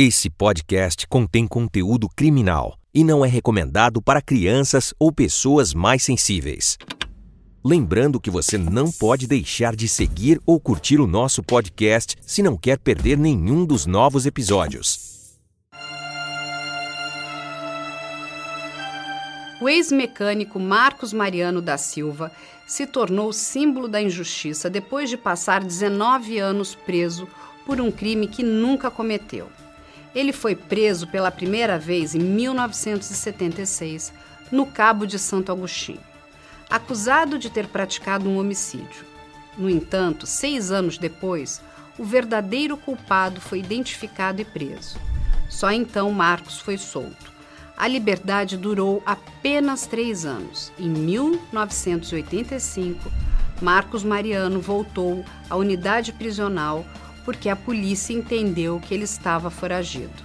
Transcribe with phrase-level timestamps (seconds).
[0.00, 6.78] Esse podcast contém conteúdo criminal e não é recomendado para crianças ou pessoas mais sensíveis.
[7.64, 12.56] Lembrando que você não pode deixar de seguir ou curtir o nosso podcast se não
[12.56, 15.36] quer perder nenhum dos novos episódios.
[19.60, 22.30] O ex-mecânico Marcos Mariano da Silva
[22.68, 27.26] se tornou símbolo da injustiça depois de passar 19 anos preso
[27.66, 29.50] por um crime que nunca cometeu.
[30.14, 34.12] Ele foi preso pela primeira vez em 1976,
[34.50, 36.00] no Cabo de Santo Agostinho,
[36.70, 39.06] acusado de ter praticado um homicídio.
[39.56, 41.60] No entanto, seis anos depois,
[41.98, 44.96] o verdadeiro culpado foi identificado e preso.
[45.48, 47.32] Só então Marcos foi solto.
[47.76, 50.72] A liberdade durou apenas três anos.
[50.78, 53.10] Em 1985,
[53.60, 56.84] Marcos Mariano voltou à unidade prisional
[57.28, 60.24] porque a polícia entendeu que ele estava foragido.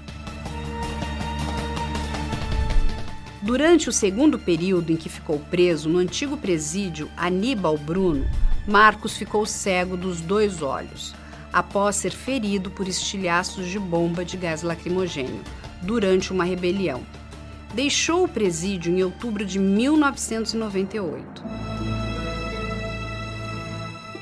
[3.41, 8.25] Durante o segundo período em que ficou preso no antigo presídio Aníbal Bruno,
[8.65, 11.13] Marcos ficou cego dos dois olhos,
[11.51, 15.41] após ser ferido por estilhaços de bomba de gás lacrimogêneo
[15.81, 17.03] durante uma rebelião.
[17.73, 21.43] Deixou o presídio em outubro de 1998.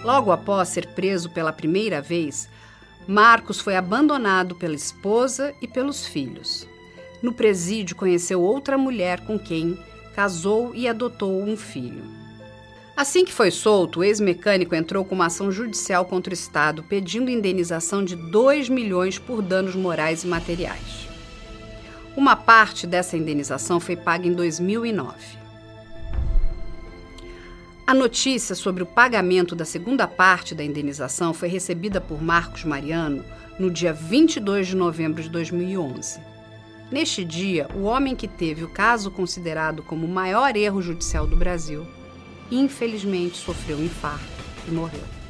[0.03, 2.49] Logo após ser preso pela primeira vez,
[3.11, 6.65] Marcos foi abandonado pela esposa e pelos filhos.
[7.21, 9.77] No presídio, conheceu outra mulher com quem
[10.15, 12.05] casou e adotou um filho.
[12.95, 17.29] Assim que foi solto, o ex-mecânico entrou com uma ação judicial contra o Estado pedindo
[17.29, 21.09] indenização de 2 milhões por danos morais e materiais.
[22.15, 25.40] Uma parte dessa indenização foi paga em 2009.
[27.91, 33.21] A notícia sobre o pagamento da segunda parte da indenização foi recebida por Marcos Mariano
[33.59, 36.21] no dia 22 de novembro de 2011.
[36.89, 41.35] Neste dia, o homem que teve o caso considerado como o maior erro judicial do
[41.35, 41.85] Brasil,
[42.49, 44.23] infelizmente sofreu um infarto
[44.65, 45.20] e morreu.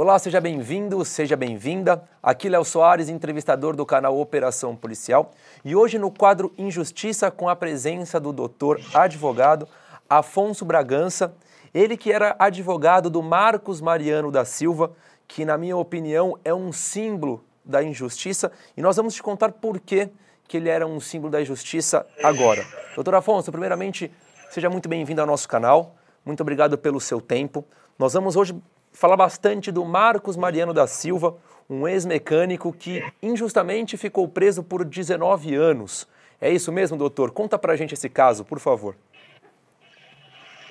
[0.00, 2.04] Olá, seja bem-vindo, seja bem-vinda.
[2.22, 5.32] Aqui Léo Soares, entrevistador do canal Operação Policial.
[5.64, 9.66] E hoje no quadro Injustiça, com a presença do doutor advogado
[10.08, 11.34] Afonso Bragança,
[11.74, 14.92] ele que era advogado do Marcos Mariano da Silva,
[15.26, 18.52] que na minha opinião é um símbolo da injustiça.
[18.76, 20.08] E nós vamos te contar por que,
[20.46, 22.64] que ele era um símbolo da injustiça agora.
[22.94, 24.12] Doutor Afonso, primeiramente,
[24.48, 25.96] seja muito bem-vindo ao nosso canal.
[26.24, 27.64] Muito obrigado pelo seu tempo.
[27.98, 28.54] Nós vamos hoje
[28.98, 31.36] falar bastante do Marcos Mariano da Silva,
[31.70, 36.08] um ex-mecânico que injustamente ficou preso por 19 anos.
[36.40, 37.30] É isso mesmo, doutor?
[37.30, 38.96] Conta pra gente esse caso, por favor.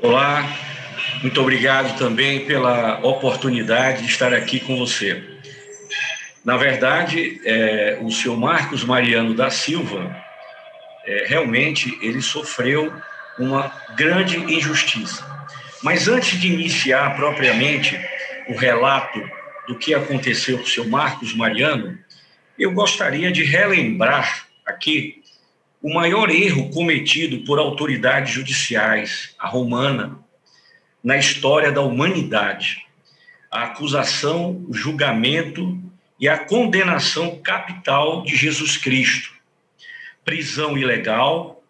[0.01, 0.43] Olá,
[1.21, 5.23] muito obrigado também pela oportunidade de estar aqui com você.
[6.43, 10.13] Na verdade, é, o senhor Marcos Mariano da Silva,
[11.05, 12.93] é, realmente, ele sofreu
[13.39, 15.25] uma grande injustiça.
[15.81, 17.97] Mas antes de iniciar propriamente
[18.49, 19.19] o relato
[19.67, 21.97] do que aconteceu com o seu Marcos Mariano,
[22.57, 25.21] eu gostaria de relembrar aqui
[25.81, 30.17] o maior erro cometido por autoridades judiciais, a romana,
[31.03, 32.85] na história da humanidade.
[33.51, 35.79] A acusação, o julgamento
[36.19, 39.31] e a condenação capital de Jesus Cristo.
[40.25, 41.63] Prisão ilegal,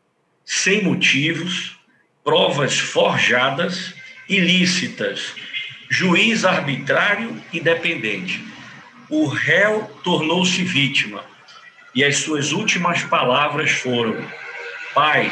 [0.45, 1.77] sem motivos,
[2.23, 3.93] provas forjadas,
[4.27, 5.35] ilícitas,
[5.89, 8.43] juiz arbitrário e dependente.
[9.09, 11.23] O réu tornou-se vítima
[11.95, 14.15] e as suas últimas palavras foram:
[14.93, 15.31] Pai,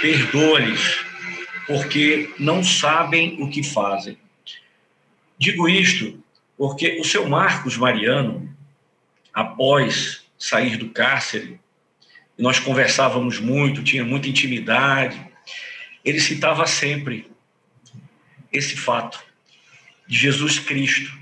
[0.00, 0.98] perdoa-lhes,
[1.66, 4.18] porque não sabem o que fazem.
[5.38, 6.22] Digo isto
[6.56, 8.54] porque o seu Marcos Mariano,
[9.32, 11.58] após sair do cárcere,
[12.38, 15.20] nós conversávamos muito, tinha muita intimidade,
[16.04, 17.30] ele citava sempre
[18.52, 19.24] esse fato
[20.06, 21.12] de Jesus Cristo,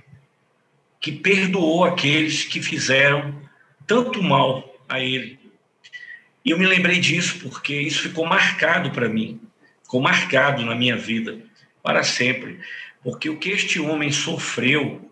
[1.00, 3.42] que perdoou aqueles que fizeram
[3.86, 5.38] tanto mal a ele.
[6.44, 9.40] E eu me lembrei disso porque isso ficou marcado para mim,
[9.82, 11.38] ficou marcado na minha vida
[11.82, 12.60] para sempre,
[13.02, 15.10] porque o que este homem sofreu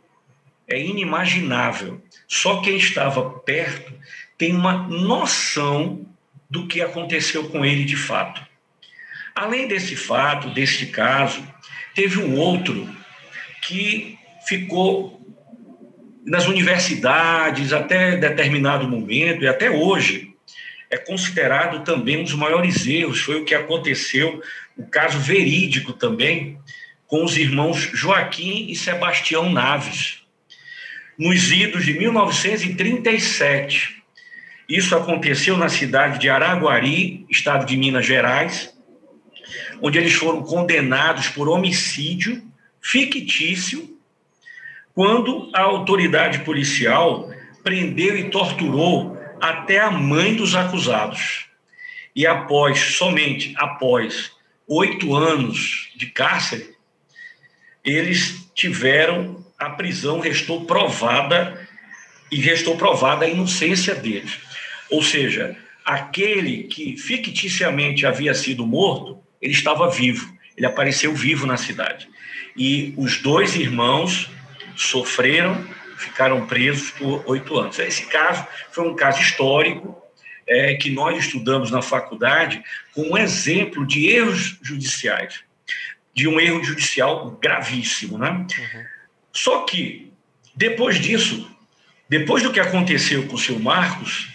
[0.67, 2.03] é inimaginável.
[2.29, 3.93] Só quem estava perto
[4.39, 6.07] tem uma noção
[6.49, 8.45] do que aconteceu com ele de fato.
[9.35, 11.47] Além desse fato, deste caso,
[11.95, 12.89] teve um outro
[13.63, 15.21] que ficou
[16.25, 20.31] nas universidades até determinado momento e até hoje
[20.91, 23.21] é considerado também um dos maiores erros.
[23.21, 24.43] Foi o que aconteceu,
[24.77, 26.59] o caso verídico também,
[27.07, 30.23] com os irmãos Joaquim e Sebastião Naves,
[31.17, 34.01] nos idos de 1937.
[34.69, 38.73] Isso aconteceu na cidade de Araguari, estado de Minas Gerais,
[39.83, 42.50] onde eles foram condenados por homicídio
[42.81, 43.99] fictício,
[44.95, 47.31] quando a autoridade policial
[47.63, 51.47] prendeu e torturou até a mãe dos acusados.
[52.15, 54.33] E após, somente após
[54.67, 56.75] oito anos de cárcere,
[57.85, 61.69] eles tiveram a prisão, restou provada
[62.31, 64.39] e restou provada a inocência deles.
[64.91, 71.57] Ou seja, aquele que ficticiamente havia sido morto, ele estava vivo, ele apareceu vivo na
[71.57, 72.09] cidade.
[72.57, 74.31] E os dois irmãos
[74.77, 75.67] sofreram
[76.01, 77.79] ficaram presos por oito anos.
[77.79, 79.97] Esse caso foi um caso histórico
[80.49, 82.63] é, que nós estudamos na faculdade
[82.95, 85.45] como um exemplo de erros judiciais,
[86.15, 88.19] de um erro judicial gravíssimo.
[88.19, 88.31] Né?
[88.31, 88.85] Uhum.
[89.33, 90.13] Só que,
[90.55, 91.49] depois disso,
[92.09, 94.29] depois do que aconteceu com o seu Marcos,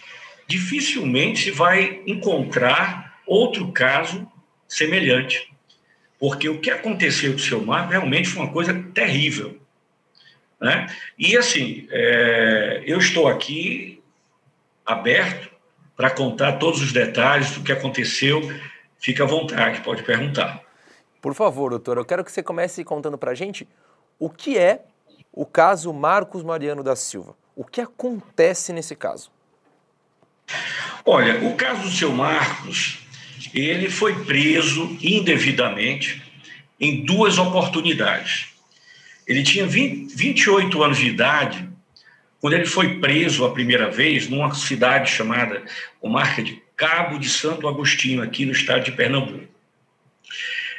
[0.47, 4.27] dificilmente se vai encontrar outro caso
[4.67, 5.51] semelhante.
[6.19, 9.59] Porque o que aconteceu com o seu Marcos realmente foi uma coisa terrível.
[10.59, 10.87] Né?
[11.17, 14.01] E assim, é, eu estou aqui
[14.85, 15.49] aberto
[15.95, 18.41] para contar todos os detalhes do que aconteceu.
[18.99, 20.61] Fique à vontade, pode perguntar.
[21.21, 23.67] Por favor, doutor, eu quero que você comece contando para a gente
[24.19, 24.85] o que é
[25.31, 27.35] o caso Marcos Mariano da Silva.
[27.55, 29.31] O que acontece nesse caso?
[31.05, 33.04] Olha, o caso do seu Marcos,
[33.53, 36.21] ele foi preso indevidamente
[36.79, 38.47] em duas oportunidades.
[39.27, 41.67] Ele tinha 20, 28 anos de idade
[42.39, 45.63] quando ele foi preso a primeira vez numa cidade chamada
[45.99, 49.47] comarca de Cabo de Santo Agostinho, aqui no estado de Pernambuco.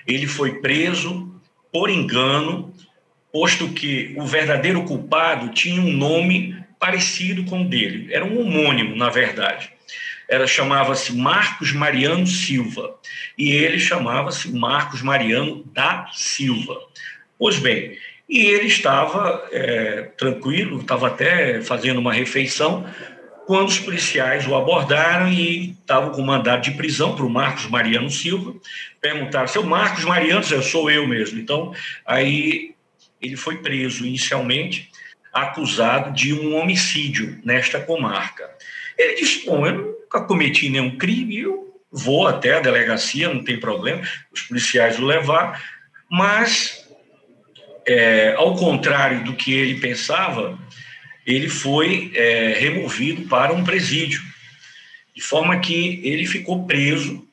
[0.06, 1.34] Ele foi preso
[1.72, 2.72] por engano,
[3.32, 8.12] posto que o verdadeiro culpado tinha um nome parecido com o dele.
[8.12, 9.72] Era um homônimo, na verdade.
[10.28, 12.96] Era chamava-se Marcos Mariano Silva
[13.38, 16.76] e ele chamava-se Marcos Mariano da Silva.
[17.38, 17.96] Pois bem,
[18.28, 22.84] e ele estava é, tranquilo, estava até fazendo uma refeição,
[23.46, 28.10] quando os policiais o abordaram e estavam com mandado de prisão para o Marcos Mariano
[28.10, 28.54] Silva.
[29.00, 31.38] Perguntaram, seu Marcos Mariano, eu sou eu mesmo.
[31.38, 31.72] Então,
[32.04, 32.74] aí
[33.22, 34.90] ele foi preso inicialmente,
[35.32, 38.50] acusado de um homicídio nesta comarca.
[38.98, 43.58] Ele disse, bom, eu nunca cometi nenhum crime, eu vou até a delegacia, não tem
[43.58, 44.02] problema,
[44.32, 45.62] os policiais o levar,
[46.10, 46.86] mas
[47.86, 50.58] é, ao contrário do que ele pensava,
[51.26, 54.22] ele foi é, removido para um presídio,
[55.14, 57.26] de forma que ele ficou preso,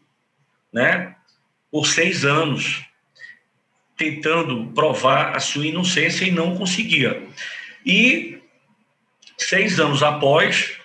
[0.71, 1.15] né,
[1.71, 2.83] por seis anos,
[3.98, 7.21] tentando provar a sua inocência e não conseguia.
[7.86, 8.39] E
[9.38, 10.77] seis anos após,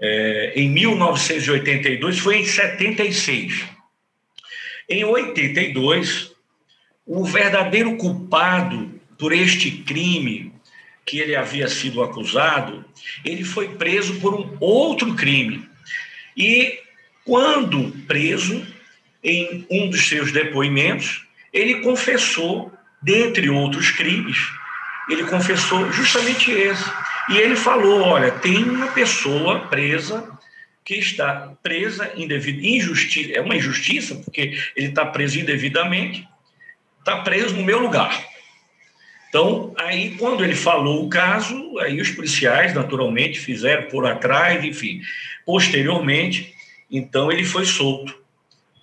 [0.00, 3.64] é, em 1982, foi em 76.
[4.88, 6.32] Em 82,
[7.06, 10.52] o verdadeiro culpado por este crime
[11.04, 12.84] que ele havia sido acusado,
[13.24, 15.66] ele foi preso por um outro crime.
[16.36, 16.78] E
[17.24, 18.66] quando preso,
[19.24, 24.36] em um dos seus depoimentos, ele confessou, dentre outros crimes,
[25.08, 26.84] ele confessou justamente esse.
[27.30, 30.28] E ele falou: olha, tem uma pessoa presa
[30.84, 36.26] que está presa indevido, injustiça, é uma injustiça, porque ele está preso indevidamente,
[36.98, 38.26] está preso no meu lugar.
[39.28, 45.02] Então, aí, quando ele falou o caso, aí os policiais, naturalmente, fizeram por atrás, enfim.
[45.44, 46.54] Posteriormente,
[46.90, 48.18] então, ele foi solto,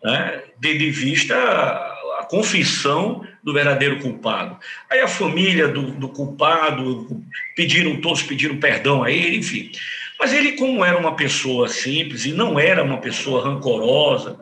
[0.04, 4.58] né, de vista a, a confissão do verdadeiro culpado.
[4.90, 7.24] Aí a família do, do, culpado
[7.56, 9.72] pediram, todos pediram perdão a ele, enfim.
[10.20, 14.40] Mas ele, como era uma pessoa simples e não era uma pessoa rancorosa,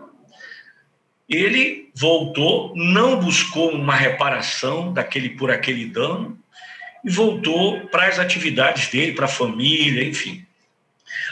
[1.28, 6.40] ele voltou, não buscou uma reparação daquele por aquele dano
[7.04, 10.46] e voltou para as atividades dele, para a família, enfim.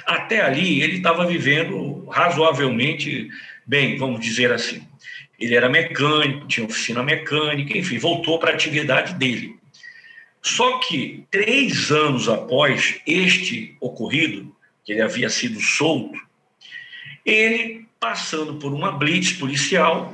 [0.06, 3.30] Até ali ele estava vivendo razoavelmente
[3.66, 4.91] bem, vamos dizer assim.
[5.42, 9.60] Ele era mecânico, tinha oficina mecânica, enfim, voltou para a atividade dele.
[10.42, 14.56] Só que três anos após este ocorrido,
[14.86, 16.18] que ele havia sido solto,
[17.26, 20.14] ele passando por uma blitz policial,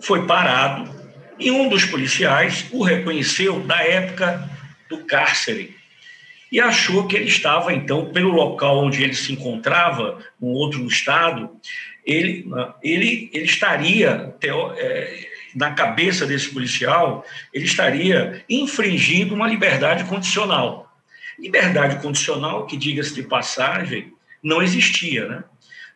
[0.00, 0.88] foi parado
[1.38, 4.48] e um dos policiais o reconheceu da época
[4.88, 5.78] do cárcere.
[6.52, 11.48] e achou que ele estava, então, pelo local onde ele se encontrava, um outro estado,
[12.04, 12.46] ele,
[12.82, 14.34] ele, ele estaria,
[14.76, 20.92] é, na cabeça desse policial, ele estaria infringindo uma liberdade condicional.
[21.38, 25.44] Liberdade condicional, que, diga-se de passagem, não existia, né?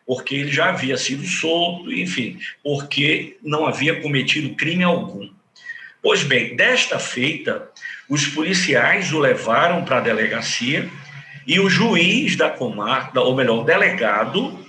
[0.05, 5.29] Porque ele já havia sido solto, enfim, porque não havia cometido crime algum.
[6.01, 7.67] Pois bem, desta feita,
[8.07, 10.87] os policiais o levaram para a delegacia
[11.47, 14.64] e o juiz da comarca, ou melhor, o delegado,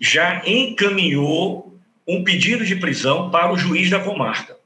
[0.00, 4.56] já encaminhou um pedido de prisão para o juiz da comarca.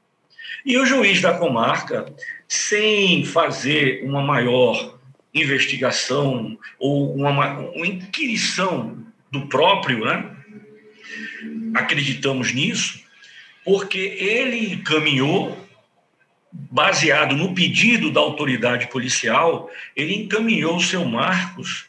[0.65, 2.05] E o juiz da comarca,
[2.47, 4.97] sem fazer uma maior
[5.33, 10.33] investigação ou uma, uma inquirição do próprio, né?
[11.73, 13.01] acreditamos nisso,
[13.65, 15.57] porque ele encaminhou,
[16.51, 21.87] baseado no pedido da autoridade policial, ele encaminhou o seu Marcos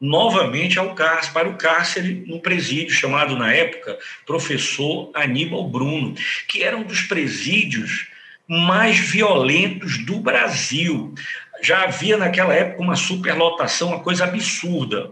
[0.00, 6.14] novamente ao cárcere, para o cárcere no presídio chamado na época Professor Aníbal Bruno,
[6.48, 8.08] que era um dos presídios
[8.48, 11.14] mais violentos do Brasil.
[11.62, 15.10] Já havia naquela época uma superlotação, uma coisa absurda.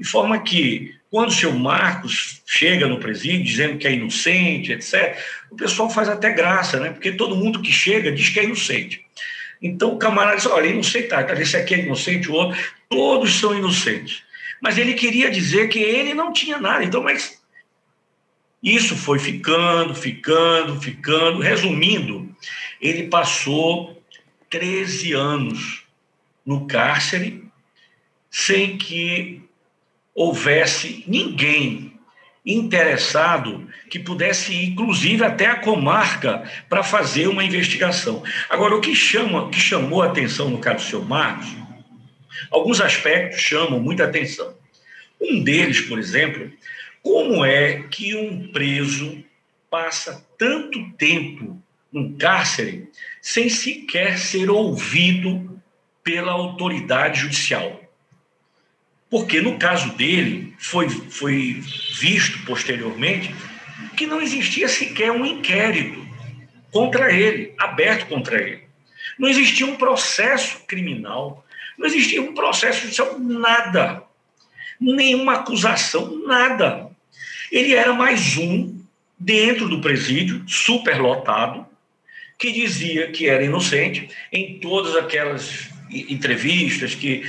[0.00, 5.16] De forma que, quando o seu Marcos chega no presídio dizendo que é inocente, etc.,
[5.50, 6.90] o pessoal faz até graça, né?
[6.90, 9.04] Porque todo mundo que chega diz que é inocente.
[9.60, 12.58] Então o camarada diz: olha, inocente, tá, esse aqui é inocente, o outro,
[12.92, 14.22] todos são inocentes.
[14.60, 16.84] Mas ele queria dizer que ele não tinha nada.
[16.84, 17.42] Então, mas
[18.62, 21.40] isso foi ficando, ficando, ficando.
[21.40, 22.32] Resumindo,
[22.80, 24.00] ele passou
[24.48, 25.84] 13 anos
[26.46, 27.44] no cárcere
[28.30, 29.42] sem que
[30.14, 31.92] houvesse ninguém
[32.44, 38.22] interessado que pudesse ir, inclusive, até a comarca para fazer uma investigação.
[38.48, 41.48] Agora, o que, chama, o que chamou a atenção no caso do seu Marcos,
[42.50, 44.56] alguns aspectos chamam muita atenção.
[45.20, 46.50] Um deles, por exemplo,
[47.02, 49.24] como é que um preso
[49.70, 51.62] passa tanto tempo
[51.92, 52.88] num cárcere
[53.20, 55.60] sem sequer ser ouvido
[56.02, 57.80] pela autoridade judicial?
[59.10, 61.62] Porque no caso dele, foi, foi
[61.98, 63.34] visto posteriormente
[63.96, 66.02] que não existia sequer um inquérito
[66.70, 68.62] contra ele, aberto contra ele.
[69.18, 71.41] Não existia um processo criminal,
[71.82, 74.04] não existia um processo judicial, nada.
[74.80, 76.88] Nenhuma acusação, nada.
[77.50, 78.80] Ele era mais um
[79.18, 81.66] dentro do presídio, superlotado,
[82.38, 87.24] que dizia que era inocente em todas aquelas entrevistas que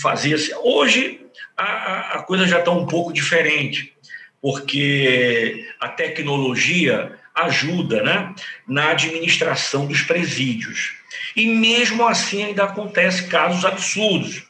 [0.00, 0.54] fazia-se.
[0.62, 1.20] Hoje
[1.56, 3.94] a, a coisa já está um pouco diferente,
[4.42, 8.34] porque a tecnologia ajuda né,
[8.66, 10.94] na administração dos presídios.
[11.36, 14.44] E mesmo assim ainda acontece casos absurdos.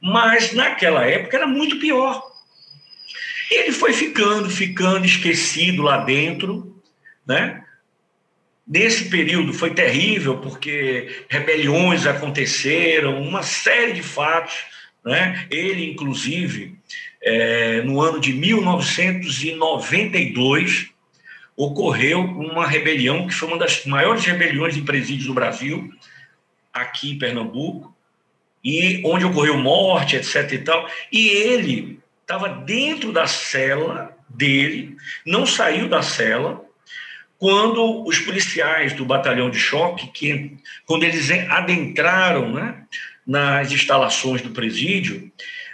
[0.00, 2.26] Mas naquela época era muito pior.
[3.50, 6.80] Ele foi ficando, ficando esquecido lá dentro,
[7.26, 7.64] né?
[8.66, 14.66] Nesse período foi terrível, porque rebeliões aconteceram, uma série de fatos.
[15.02, 15.46] Né?
[15.50, 16.78] Ele, inclusive,
[17.22, 20.90] é, no ano de 1992,
[21.58, 25.92] ocorreu uma rebelião que foi uma das maiores rebeliões em presídios do Brasil,
[26.72, 27.92] aqui em Pernambuco,
[28.64, 30.52] e onde ocorreu morte, etc.
[30.52, 30.88] e tal.
[31.10, 34.96] E ele estava dentro da cela dele,
[35.26, 36.64] não saiu da cela,
[37.38, 42.84] quando os policiais do batalhão de choque, que, quando eles adentraram né,
[43.26, 45.30] nas instalações do presídio,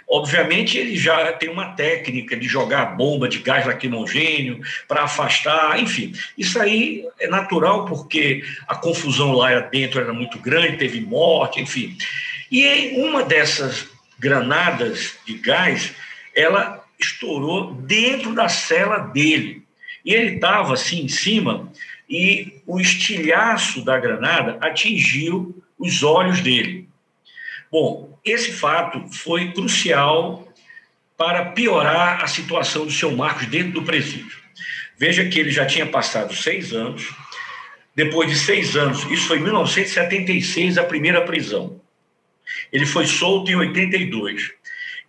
[0.07, 6.13] obviamente ele já tem uma técnica de jogar bomba de gás lacrimogênio para afastar, enfim.
[6.37, 11.97] Isso aí é natural porque a confusão lá dentro era muito grande, teve morte, enfim.
[12.51, 13.87] E em uma dessas
[14.19, 15.93] granadas de gás,
[16.35, 19.63] ela estourou dentro da cela dele.
[20.03, 21.71] E ele estava assim em cima
[22.09, 26.87] e o estilhaço da granada atingiu os olhos dele.
[27.71, 30.51] Bom, esse fato foi crucial
[31.15, 34.37] para piorar a situação do seu Marcos dentro do presídio.
[34.97, 37.13] Veja que ele já tinha passado seis anos.
[37.95, 41.79] Depois de seis anos, isso foi em 1976, a primeira prisão.
[42.71, 44.51] Ele foi solto em 82.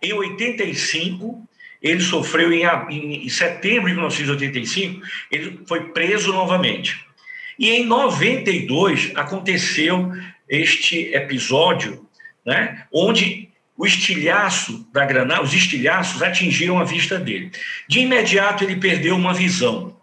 [0.01, 1.47] Em 85,
[1.81, 2.63] ele sofreu em,
[3.25, 7.05] em, setembro de 1985, ele foi preso novamente.
[7.59, 10.11] E em 92 aconteceu
[10.47, 12.06] este episódio,
[12.47, 17.51] né, onde o estilhaço da granada, os estilhaços atingiram a vista dele.
[17.87, 19.95] De imediato ele perdeu uma visão.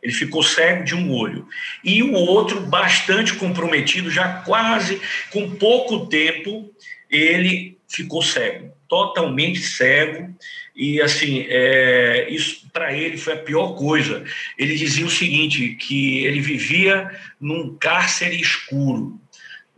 [0.00, 1.48] Ele ficou cego de um olho.
[1.82, 5.00] E o outro, bastante comprometido, já quase
[5.32, 6.70] com pouco tempo,
[7.10, 10.32] ele ficou cego, totalmente cego.
[10.76, 14.24] E assim, é, isso para ele foi a pior coisa.
[14.56, 19.20] Ele dizia o seguinte: que ele vivia num cárcere escuro.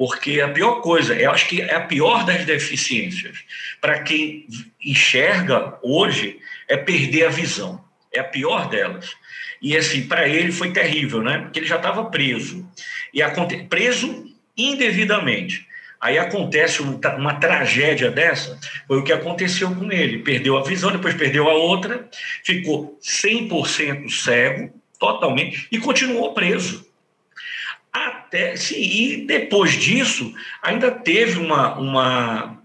[0.01, 3.45] Porque a pior coisa, eu acho que é a pior das deficiências,
[3.83, 4.47] para quem
[4.83, 7.85] enxerga hoje, é perder a visão.
[8.11, 9.11] É a pior delas.
[9.61, 11.41] E assim, para ele foi terrível, né?
[11.41, 12.67] Porque ele já estava preso.
[13.13, 13.23] E
[13.69, 14.25] preso
[14.57, 15.67] indevidamente.
[16.01, 20.21] Aí acontece uma, tragédia dessa, foi o que aconteceu com ele.
[20.21, 22.09] Perdeu a visão, depois perdeu a outra,
[22.43, 26.90] ficou 100% cego, totalmente, e continuou preso.
[27.93, 30.33] Até, sim, e depois disso,
[30.63, 31.79] ainda teve uma.
[31.79, 32.63] uma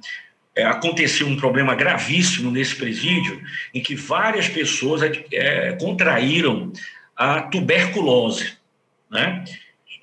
[0.56, 3.42] é, aconteceu um problema gravíssimo nesse presídio,
[3.74, 5.02] em que várias pessoas
[5.32, 6.72] é, contraíram
[7.16, 8.54] a tuberculose.
[9.10, 9.44] Né?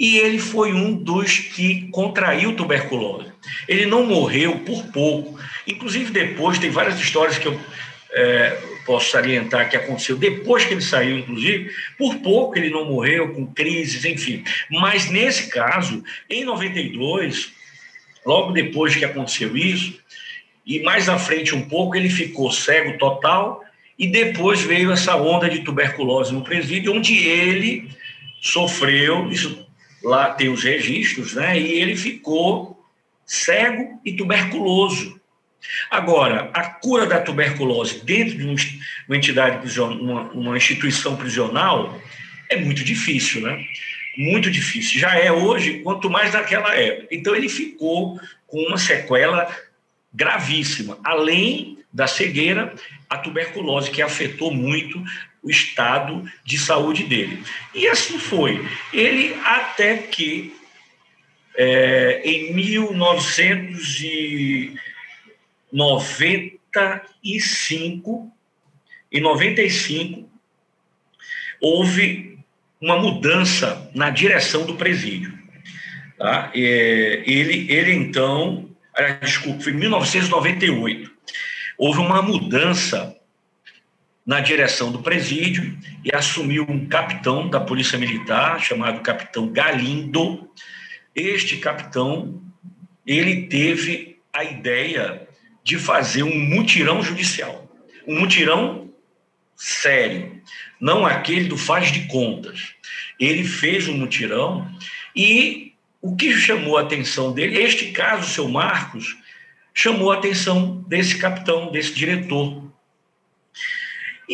[0.02, 3.30] e ele foi um dos que contraiu tuberculose.
[3.68, 5.38] Ele não morreu por pouco.
[5.64, 7.60] Inclusive, depois, tem várias histórias que eu
[8.10, 13.32] é, posso salientar que aconteceu depois que ele saiu, inclusive, por pouco ele não morreu,
[13.32, 14.44] com crises, enfim.
[14.70, 17.52] Mas nesse caso, em 92,
[18.24, 20.00] logo depois que aconteceu isso,
[20.64, 23.64] e mais à frente um pouco, ele ficou cego total,
[23.98, 27.90] e depois veio essa onda de tuberculose no presídio, onde ele
[28.40, 29.66] sofreu, isso
[30.02, 31.58] lá tem os registros, né?
[31.58, 32.84] E ele ficou
[33.24, 35.20] cego e tuberculoso.
[35.90, 38.44] Agora, a cura da tuberculose dentro de
[39.08, 42.00] uma entidade uma, uma instituição prisional
[42.48, 43.64] é muito difícil, né?
[44.16, 45.00] Muito difícil.
[45.00, 47.08] Já é hoje, quanto mais naquela época.
[47.10, 49.50] Então, ele ficou com uma sequela
[50.12, 52.74] gravíssima, além da cegueira,
[53.08, 55.02] a tuberculose, que afetou muito
[55.42, 57.42] o estado de saúde dele.
[57.74, 58.64] E assim foi.
[58.92, 60.54] Ele até que
[61.54, 62.52] é, em
[65.72, 68.32] 1995,
[69.10, 70.30] em 95,
[71.60, 72.38] houve
[72.80, 75.38] uma mudança na direção do presídio.
[76.18, 76.50] Tá?
[76.54, 78.68] É, ele, ele então,
[79.20, 81.10] desculpa, foi em 1998,
[81.78, 83.16] houve uma mudança
[84.24, 90.48] na direção do presídio e assumiu um capitão da Polícia Militar chamado Capitão Galindo.
[91.14, 92.40] Este capitão,
[93.06, 95.28] ele teve a ideia
[95.62, 97.68] de fazer um mutirão judicial,
[98.06, 98.90] um mutirão
[99.56, 100.40] sério,
[100.80, 102.74] não aquele do faz de contas.
[103.18, 104.68] Ele fez um mutirão
[105.14, 109.16] e o que chamou a atenção dele, este caso, seu Marcos,
[109.72, 112.72] chamou a atenção desse capitão, desse diretor.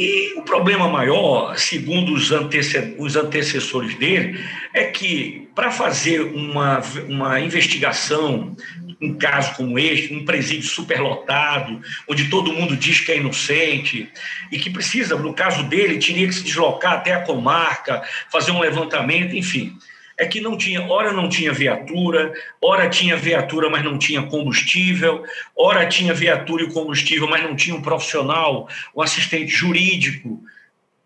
[0.00, 4.38] E o problema maior, segundo os, antece os antecessores dele,
[4.72, 8.56] é que para fazer uma, uma investigação,
[9.02, 14.08] um caso como este, um presídio superlotado, onde todo mundo diz que é inocente,
[14.52, 18.60] e que precisa, no caso dele, teria que se deslocar até a comarca, fazer um
[18.60, 19.76] levantamento, enfim
[20.18, 25.24] é que não tinha, ora não tinha viatura, ora tinha viatura, mas não tinha combustível,
[25.56, 30.42] ora tinha viatura e combustível, mas não tinha um profissional, um assistente jurídico,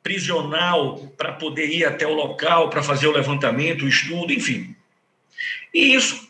[0.02, 4.74] prisional, para poder ir até o local, para fazer o levantamento, o estudo, enfim.
[5.74, 6.28] E isso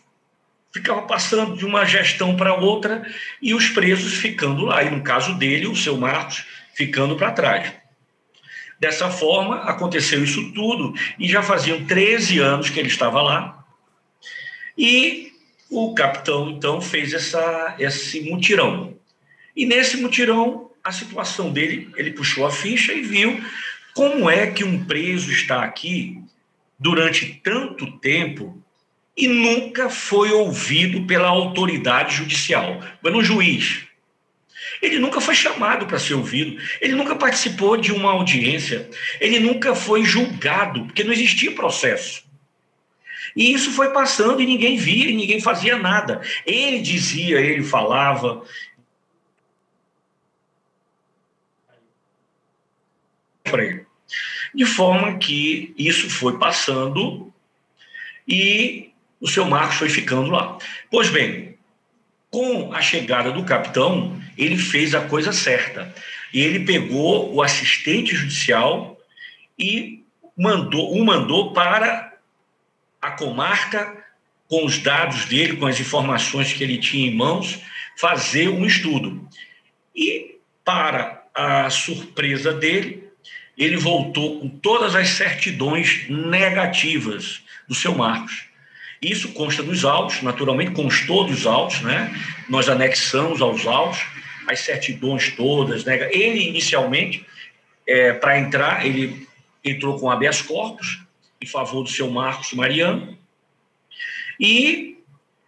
[0.72, 3.06] ficava passando de uma gestão para outra
[3.40, 4.82] e os presos ficando lá.
[4.82, 7.81] E no caso dele, o seu Marcos ficando para trás.
[8.82, 13.64] Dessa forma, aconteceu isso tudo, e já faziam 13 anos que ele estava lá.
[14.76, 15.30] E
[15.70, 18.98] o capitão, então, fez essa, esse mutirão.
[19.54, 23.40] E nesse mutirão, a situação dele, ele puxou a ficha e viu
[23.94, 26.20] como é que um preso está aqui
[26.76, 28.60] durante tanto tempo
[29.16, 33.86] e nunca foi ouvido pela autoridade judicial, pelo juiz.
[34.82, 38.90] Ele nunca foi chamado para ser ouvido, ele nunca participou de uma audiência,
[39.20, 42.24] ele nunca foi julgado, porque não existia processo.
[43.36, 46.20] E isso foi passando e ninguém via e ninguém fazia nada.
[46.44, 48.44] Ele dizia, ele falava.
[54.54, 57.32] De forma que isso foi passando
[58.26, 58.90] e
[59.20, 60.58] o seu Marcos foi ficando lá.
[60.90, 61.56] Pois bem,
[62.30, 65.94] com a chegada do capitão, ele fez a coisa certa.
[66.32, 68.98] E ele pegou o assistente judicial
[69.58, 70.02] e
[70.36, 72.12] mandou, o mandou para
[73.00, 74.02] a comarca
[74.48, 77.58] com os dados dele, com as informações que ele tinha em mãos,
[77.98, 79.28] fazer um estudo.
[79.94, 83.04] E, para a surpresa dele,
[83.56, 88.44] ele voltou com todas as certidões negativas do seu Marcos.
[89.00, 92.14] Isso consta dos autos, naturalmente constou dos autos, né?
[92.48, 94.00] Nós anexamos aos autos
[94.46, 96.08] as certidões todas, né?
[96.12, 97.26] Ele inicialmente,
[97.86, 99.26] é, para entrar, ele
[99.64, 101.00] entrou com habeas corpus
[101.40, 103.16] em favor do seu Marcos Mariano
[104.38, 104.92] e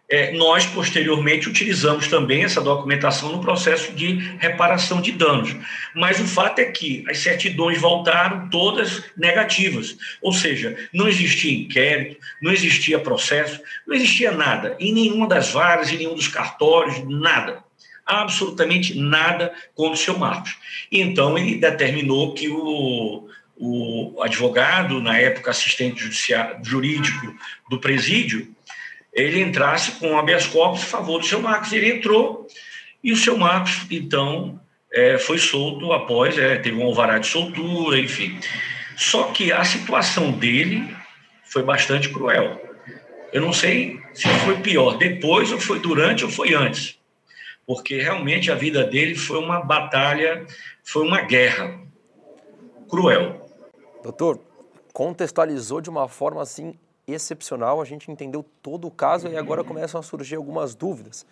[0.07, 5.55] é, nós, posteriormente, utilizamos também essa documentação no processo de reparação de danos.
[5.95, 12.17] Mas o fato é que as certidões voltaram todas negativas, ou seja, não existia inquérito,
[12.41, 17.64] não existia processo, não existia nada, em nenhuma das varas, em nenhum dos cartórios, nada.
[18.05, 20.55] Absolutamente nada contra o seu Marcos.
[20.91, 26.07] Então, ele determinou que o, o advogado, na época assistente
[26.63, 27.35] jurídico
[27.69, 28.53] do presídio,
[29.13, 31.71] ele entrasse com habeas corpus a favor do seu Marcos.
[31.71, 32.47] Ele entrou
[33.03, 34.59] e o seu Marcos, então,
[34.91, 38.37] é, foi solto após, é, teve um alvará de soltura, enfim.
[38.97, 40.95] Só que a situação dele
[41.43, 42.61] foi bastante cruel.
[43.31, 46.97] Eu não sei se foi pior depois, ou foi durante, ou foi antes.
[47.65, 50.45] Porque realmente a vida dele foi uma batalha,
[50.83, 51.79] foi uma guerra
[52.89, 53.49] cruel.
[54.03, 54.39] Doutor,
[54.93, 59.99] contextualizou de uma forma assim excepcional, a gente entendeu todo o caso e agora começam
[59.99, 61.25] a surgir algumas dúvidas.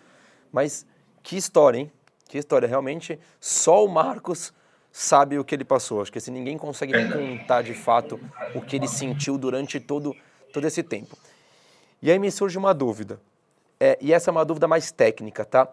[0.52, 0.86] Mas
[1.22, 1.92] que história, hein?
[2.28, 2.68] Que história.
[2.68, 4.52] Realmente, só o Marcos
[4.92, 6.00] sabe o que ele passou.
[6.00, 8.20] Acho que se ninguém consegue contar de fato
[8.54, 10.14] o que ele sentiu durante todo,
[10.52, 11.16] todo esse tempo.
[12.00, 13.20] E aí me surge uma dúvida.
[13.80, 15.68] É, e essa é uma dúvida mais técnica, tá?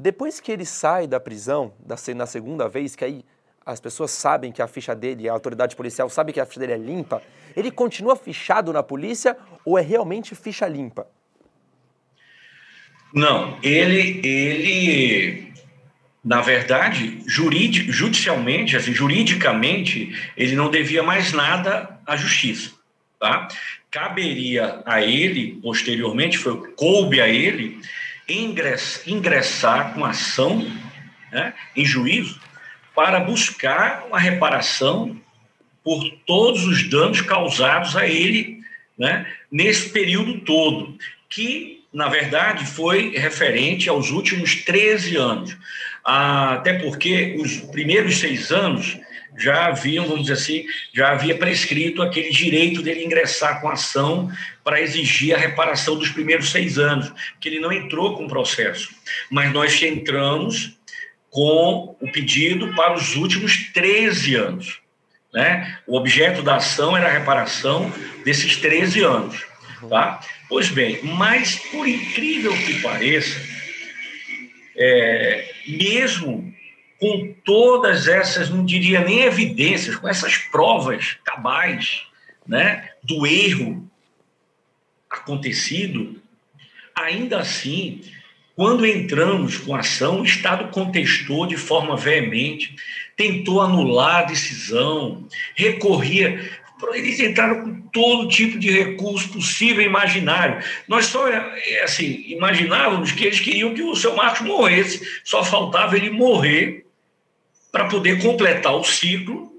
[0.00, 1.72] Depois que ele sai da prisão,
[2.14, 3.24] na segunda vez, que aí
[3.66, 6.74] as pessoas sabem que a ficha dele, a autoridade policial sabe que a ficha dele
[6.74, 7.20] é limpa,
[7.56, 11.08] ele continua fichado na polícia ou é realmente ficha limpa?
[13.12, 15.52] Não, ele, ele
[16.24, 22.70] na verdade, judicialmente, assim, juridicamente, ele não devia mais nada à justiça.
[23.18, 23.48] Tá?
[23.90, 27.80] Caberia a ele, posteriormente, foi, coube a ele,
[28.28, 30.66] ingressar com ação
[31.32, 32.40] né, em juízo
[32.94, 35.16] para buscar uma reparação
[35.84, 38.58] por todos os danos causados a ele
[38.98, 45.56] né, nesse período todo, que, na verdade, foi referente aos últimos 13 anos.
[46.04, 48.98] Ah, até porque os primeiros seis anos
[49.38, 54.30] já haviam, vamos dizer assim, já havia prescrito aquele direito dele ingressar com ação
[54.68, 58.90] para exigir a reparação dos primeiros seis anos, que ele não entrou com o processo.
[59.30, 60.78] Mas nós entramos
[61.30, 64.78] com o pedido para os últimos 13 anos.
[65.32, 65.78] Né?
[65.86, 67.90] O objeto da ação era a reparação
[68.26, 69.42] desses 13 anos.
[69.88, 70.20] Tá?
[70.50, 73.40] Pois bem, mas por incrível que pareça,
[74.76, 76.52] é, mesmo
[77.00, 82.02] com todas essas, não diria nem evidências, com essas provas cabais
[82.46, 83.88] né, do erro
[85.10, 86.20] acontecido,
[86.94, 88.02] ainda assim
[88.58, 92.74] quando entramos com a ação, o Estado contestou de forma veemente,
[93.16, 96.50] tentou anular a decisão, recorria.
[96.92, 100.60] Eles entraram com todo tipo de recurso possível e imaginário.
[100.88, 105.96] Nós só é, assim, imaginávamos que eles queriam que o seu Marcos morresse, só faltava
[105.96, 106.84] ele morrer
[107.70, 109.52] para poder completar o ciclo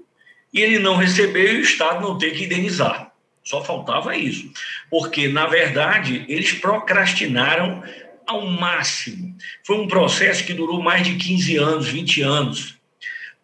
[0.52, 3.09] e ele não receber e o Estado não ter que indenizar.
[3.42, 4.52] Só faltava isso.
[4.90, 7.82] Porque, na verdade, eles procrastinaram
[8.26, 9.36] ao máximo.
[9.64, 12.78] Foi um processo que durou mais de 15 anos, 20 anos.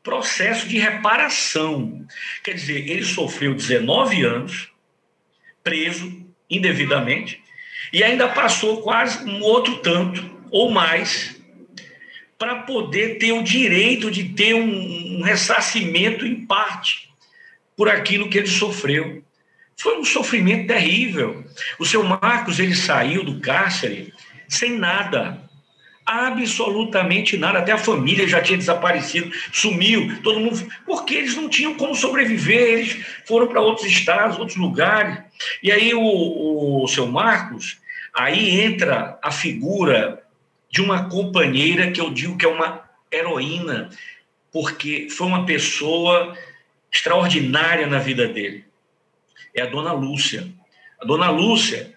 [0.02, 2.06] Processo de reparação.
[2.44, 4.70] Quer dizer, ele sofreu 19 anos,
[5.64, 7.42] preso indevidamente,
[7.92, 11.36] e ainda passou quase um outro tanto ou mais
[12.38, 17.10] para poder ter o direito de ter um, um ressarcimento em parte
[17.76, 19.24] por aquilo que ele sofreu.
[19.76, 21.44] Foi um sofrimento terrível.
[21.78, 24.12] O seu Marcos ele saiu do cárcere
[24.48, 25.42] sem nada.
[26.04, 27.58] Absolutamente nada.
[27.58, 30.66] Até a família já tinha desaparecido, sumiu, todo mundo.
[30.86, 35.18] Porque eles não tinham como sobreviver, eles foram para outros estados, outros lugares.
[35.62, 37.78] E aí o, o seu Marcos,
[38.14, 40.22] aí entra a figura
[40.70, 43.90] de uma companheira que eu digo que é uma heroína,
[44.52, 46.36] porque foi uma pessoa
[46.92, 48.64] extraordinária na vida dele.
[49.56, 50.46] É a dona Lúcia.
[51.00, 51.94] A dona Lúcia,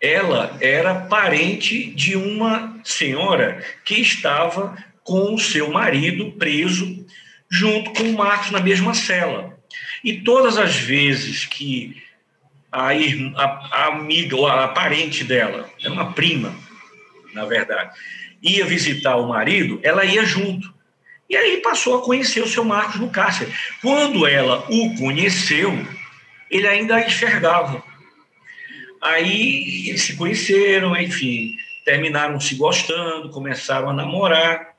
[0.00, 7.06] ela era parente de uma senhora que estava com o seu marido preso
[7.50, 9.56] junto com o Marcos na mesma cela.
[10.02, 12.02] E todas as vezes que
[12.70, 16.54] a, irmã, a, a amiga ou a parente dela, é uma prima,
[17.34, 17.94] na verdade,
[18.42, 20.72] ia visitar o marido, ela ia junto.
[21.28, 23.52] E aí passou a conhecer o seu Marcos no cárcere.
[23.80, 25.72] Quando ela o conheceu,
[26.52, 27.82] ele ainda enxergava
[29.02, 34.76] Aí eles se conheceram, enfim, terminaram se gostando, começaram a namorar.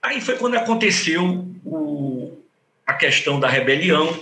[0.00, 2.40] Aí foi quando aconteceu o,
[2.86, 4.16] a questão da rebelião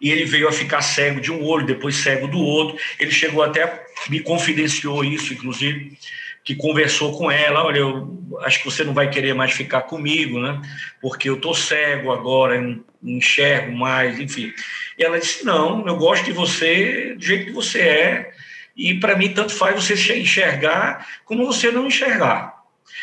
[0.00, 2.78] e ele veio a ficar cego de um olho, depois cego do outro.
[3.00, 5.98] Ele chegou até, me confidenciou isso, inclusive,
[6.46, 10.38] que conversou com ela, olha, eu acho que você não vai querer mais ficar comigo,
[10.38, 10.62] né?
[11.02, 14.52] Porque eu tô cego agora, não enxergo mais, enfim.
[14.96, 18.30] E ela disse: "Não, eu gosto de você do jeito que você é,
[18.76, 22.54] e para mim tanto faz você enxergar como você não enxergar".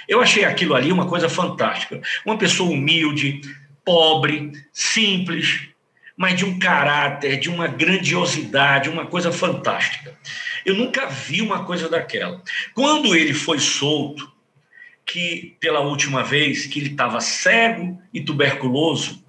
[0.07, 2.01] Eu achei aquilo ali uma coisa fantástica.
[2.25, 3.41] Uma pessoa humilde,
[3.83, 5.67] pobre, simples,
[6.15, 10.17] mas de um caráter, de uma grandiosidade, uma coisa fantástica.
[10.65, 12.41] Eu nunca vi uma coisa daquela.
[12.73, 14.31] Quando ele foi solto,
[15.05, 19.23] que pela última vez que ele estava cego e tuberculoso,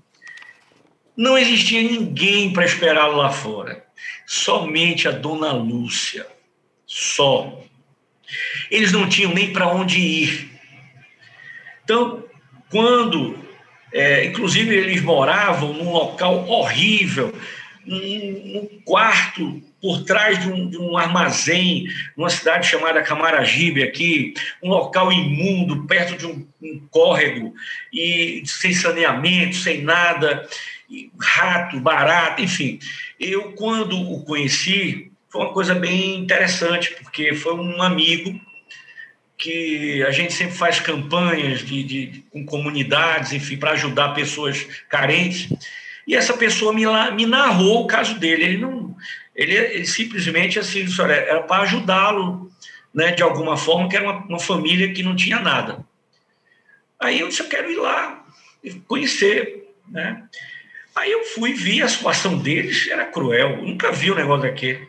[1.16, 3.84] não existia ninguém para esperá-lo lá fora.
[4.26, 6.26] Somente a dona Lúcia.
[6.86, 7.62] Só.
[8.70, 10.50] Eles não tinham nem para onde ir.
[11.82, 12.24] Então,
[12.70, 13.44] quando
[13.94, 17.32] é, inclusive, eles moravam num local horrível,
[17.86, 24.70] num, quarto por trás de um, de um, armazém, numa cidade chamada Camaragibe, aqui, um
[24.70, 27.52] local imundo, perto de um, um córrego,
[27.92, 30.48] e sem saneamento, sem nada,
[31.20, 32.78] rato, barato, enfim.
[33.20, 38.40] Eu, quando o conheci, foi uma coisa bem interessante, porque foi um amigo
[39.36, 45.52] que a gente sempre faz campanhas de, de com comunidades, enfim, para ajudar pessoas carentes.
[46.06, 48.44] E essa pessoa me, me narrou o caso dele.
[48.44, 48.94] Ele não,
[49.34, 52.50] ele, ele simplesmente assim, era para ajudá-lo,
[52.94, 55.84] né, de alguma forma, que era uma, uma, família que não tinha nada.
[57.00, 58.24] Aí eu disse, eu quero ir lá
[58.86, 60.24] conhecer, né?
[60.94, 64.88] Aí eu fui, vi a situação deles, era cruel, nunca vi um negócio daquele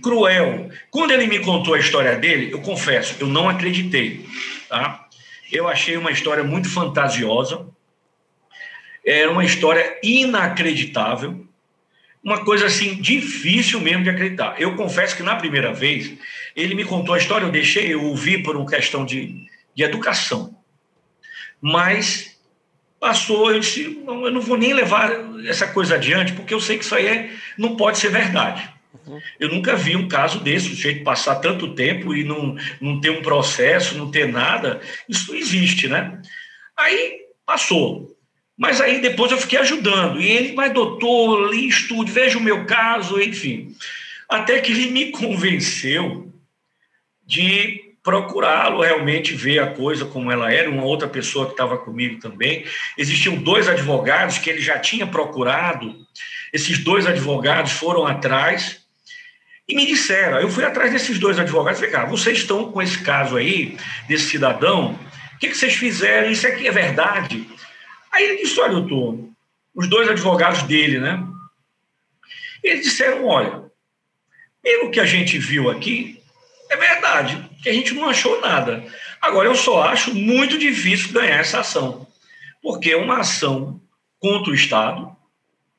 [0.00, 0.70] cruel.
[0.88, 4.24] Quando ele me contou a história dele, eu confesso, eu não acreditei.
[4.68, 5.08] Tá?
[5.50, 7.66] Eu achei uma história muito fantasiosa,
[9.04, 11.44] era uma história inacreditável,
[12.22, 14.54] uma coisa assim difícil mesmo de acreditar.
[14.60, 16.12] Eu confesso que na primeira vez
[16.54, 20.56] ele me contou a história, eu deixei, eu ouvi por uma questão de, de educação,
[21.60, 22.38] mas
[23.00, 25.10] passou, eu disse, não, eu não vou nem levar
[25.46, 28.70] essa coisa adiante, porque eu sei que isso aí é, não pode ser verdade.
[29.40, 33.10] Eu nunca vi um caso desse, o jeito passar tanto tempo e não, não ter
[33.10, 34.80] um processo, não ter nada.
[35.08, 36.20] Isso não existe, né?
[36.76, 38.11] Aí passou.
[38.62, 40.20] Mas aí depois eu fiquei ajudando.
[40.20, 43.74] E ele, mas doutor, li estude, veja o meu caso, enfim.
[44.28, 46.32] Até que ele me convenceu
[47.26, 52.20] de procurá-lo realmente ver a coisa como ela era, uma outra pessoa que estava comigo
[52.20, 52.64] também.
[52.96, 55.96] Existiam dois advogados que ele já tinha procurado.
[56.52, 58.80] Esses dois advogados foram atrás
[59.68, 63.02] e me disseram, eu fui atrás desses dois advogados, falei, cara, vocês estão com esse
[63.02, 64.96] caso aí, desse cidadão,
[65.34, 66.30] o que, que vocês fizeram?
[66.30, 67.44] Isso aqui é verdade?
[68.12, 69.18] Aí ele disse, olha, doutor,
[69.74, 71.26] os dois advogados dele, né?
[72.62, 73.64] Eles disseram, olha,
[74.62, 76.22] pelo que a gente viu aqui,
[76.70, 78.84] é verdade, que a gente não achou nada.
[79.20, 82.06] Agora, eu só acho muito difícil ganhar essa ação,
[82.62, 83.80] porque é uma ação
[84.20, 85.14] contra o Estado,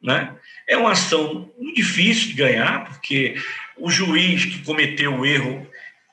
[0.01, 0.35] né?
[0.67, 3.35] É uma ação muito difícil de ganhar, porque
[3.77, 5.65] o juiz que cometeu o erro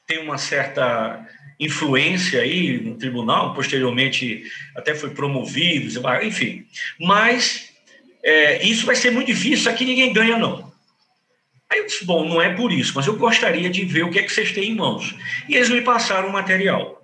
[0.07, 1.27] tem uma certa
[1.61, 4.45] influência aí no tribunal, posteriormente
[4.75, 6.67] até foi promovido, enfim.
[6.99, 7.71] Mas
[8.25, 10.73] é, isso vai ser muito difícil, aqui ninguém ganha, não.
[11.71, 14.19] Aí eu disse, bom, não é por isso, mas eu gostaria de ver o que
[14.19, 15.15] é que vocês têm em mãos.
[15.49, 17.01] E eles me passaram o material.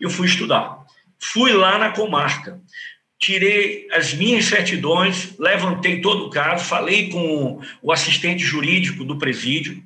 [0.00, 0.78] Eu fui estudar.
[1.20, 2.60] Fui lá na comarca
[3.18, 9.82] tirei as minhas certidões, levantei todo o caso, falei com o assistente jurídico do presídio,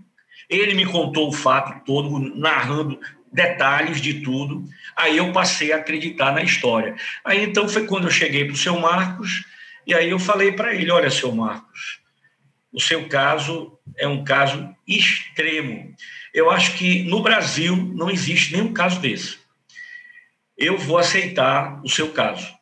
[0.48, 3.00] ele me contou o fato todo, narrando
[3.32, 4.64] detalhes de tudo.
[4.96, 6.94] Aí eu passei a acreditar na história.
[7.24, 9.44] Aí então foi quando eu cheguei para o seu Marcos,
[9.86, 12.00] e aí eu falei para ele: olha, seu Marcos,
[12.72, 15.94] o seu caso é um caso extremo.
[16.32, 19.38] Eu acho que no Brasil não existe nenhum caso desse.
[20.56, 22.52] Eu vou aceitar o seu caso.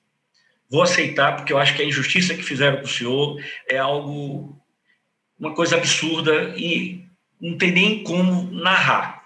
[0.69, 4.57] Vou aceitar, porque eu acho que a injustiça que fizeram com o senhor é algo,
[5.39, 7.05] uma coisa absurda e
[7.41, 9.20] não tem nem como narrar.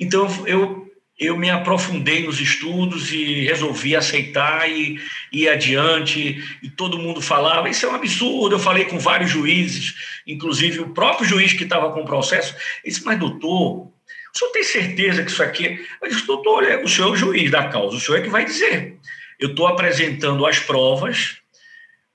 [0.00, 4.98] Então, eu, eu me aprofundei nos estudos e resolvi aceitar e,
[5.30, 6.42] ir adiante.
[6.62, 8.54] E todo mundo falava: Isso é um absurdo.
[8.54, 9.94] Eu falei com vários juízes,
[10.26, 12.54] inclusive o próprio juiz que estava com o processo.
[12.82, 13.92] Ele disse: Mas, doutor,
[14.34, 15.86] o senhor tem certeza que isso aqui.
[16.02, 18.46] Eu disse: Doutor, o senhor é o juiz da causa, o senhor é que vai
[18.46, 18.96] dizer.
[19.38, 21.39] Eu estou apresentando as provas,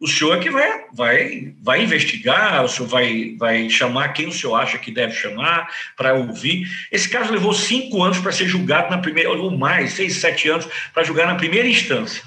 [0.06, 4.32] O senhor é que vai, vai, vai investigar, o senhor vai, vai chamar quem o
[4.32, 6.68] senhor acha que deve chamar para ouvir.
[6.91, 10.68] Esse caso levou cinco anos para ser julgado na primeira, ou mais, seis, sete anos,
[10.94, 12.22] para julgar na primeira instância.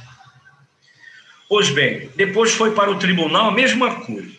[1.49, 4.37] Pois bem, depois foi para o tribunal a mesma coisa.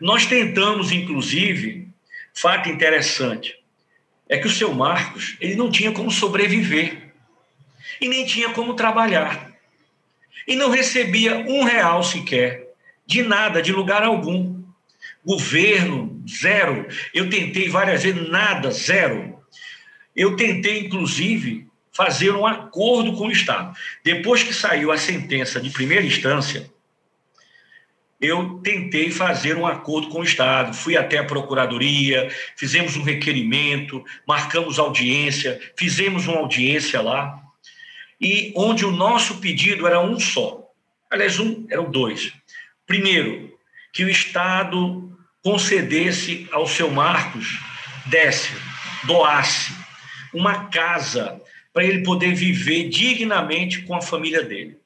[0.00, 1.86] Nós tentamos, inclusive,
[2.32, 3.62] fato interessante,
[4.26, 7.12] é que o seu Marcos, ele não tinha como sobreviver
[8.00, 9.54] e nem tinha como trabalhar.
[10.46, 12.68] E não recebia um real sequer,
[13.06, 14.64] de nada, de lugar algum.
[15.24, 16.86] Governo, zero.
[17.12, 19.38] Eu tentei várias vezes, nada, zero.
[20.14, 23.76] Eu tentei, inclusive, fazer um acordo com o Estado.
[24.04, 26.70] Depois que saiu a sentença de primeira instância,
[28.20, 30.74] eu tentei fazer um acordo com o Estado.
[30.74, 37.42] Fui até a Procuradoria, fizemos um requerimento, marcamos audiência, fizemos uma audiência lá,
[38.20, 40.62] e onde o nosso pedido era um só.
[41.10, 42.32] Aliás, um, eram dois.
[42.86, 43.56] Primeiro,
[43.92, 47.58] que o Estado concedesse ao seu Marcos,
[48.06, 48.52] desse,
[49.04, 49.72] doasse
[50.32, 51.40] uma casa
[51.72, 54.78] para ele poder viver dignamente com a família dele.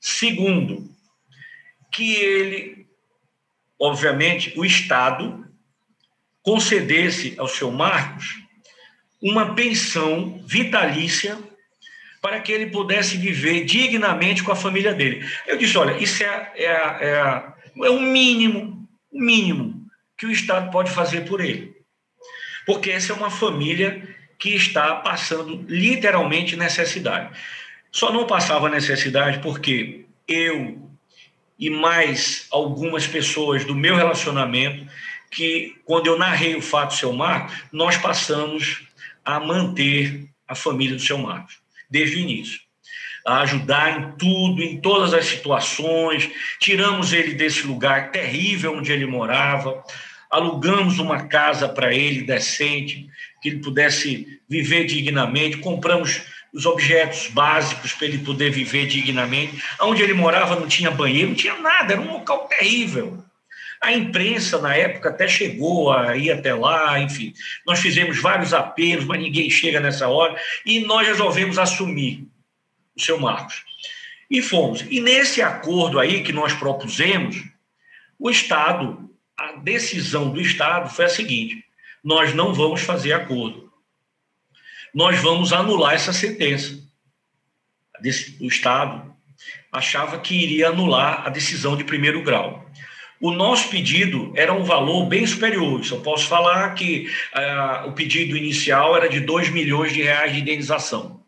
[0.00, 0.88] Segundo,
[1.92, 2.86] que ele,
[3.80, 5.46] obviamente, o Estado
[6.42, 8.36] concedesse ao seu Marcos
[9.20, 11.38] uma pensão vitalícia
[12.28, 15.26] para que ele pudesse viver dignamente com a família dele.
[15.46, 17.42] Eu disse, olha, isso é, é, é,
[17.86, 21.74] é o mínimo, o mínimo que o Estado pode fazer por ele.
[22.66, 24.06] Porque essa é uma família
[24.38, 27.30] que está passando literalmente necessidade.
[27.90, 30.86] Só não passava necessidade porque eu
[31.58, 34.86] e mais algumas pessoas do meu relacionamento
[35.30, 38.86] que, quando eu narrei o fato do seu Marcos, nós passamos
[39.24, 41.58] a manter a família do seu Marcos,
[41.90, 42.60] desde o início.
[43.26, 49.06] A ajudar em tudo, em todas as situações, tiramos ele desse lugar terrível onde ele
[49.06, 49.82] morava,
[50.30, 53.08] alugamos uma casa para ele decente,
[53.42, 56.22] que ele pudesse viver dignamente, compramos
[56.52, 59.62] os objetos básicos para ele poder viver dignamente.
[59.80, 63.22] Onde ele morava não tinha banheiro, não tinha nada, era um local terrível.
[63.80, 67.32] A imprensa, na época, até chegou a ir até lá, enfim.
[67.66, 72.26] Nós fizemos vários apelos, mas ninguém chega nessa hora, e nós resolvemos assumir
[72.96, 73.62] o seu Marcos.
[74.30, 74.84] E fomos.
[74.90, 77.42] E nesse acordo aí que nós propusemos,
[78.18, 81.64] o Estado, a decisão do Estado foi a seguinte:
[82.02, 83.68] nós não vamos fazer acordo
[84.94, 86.78] nós vamos anular essa sentença.
[88.40, 89.14] O Estado
[89.72, 92.68] achava que iria anular a decisão de primeiro grau.
[93.20, 95.84] O nosso pedido era um valor bem superior.
[95.84, 100.40] Só posso falar que uh, o pedido inicial era de 2 milhões de reais de
[100.40, 101.20] indenização.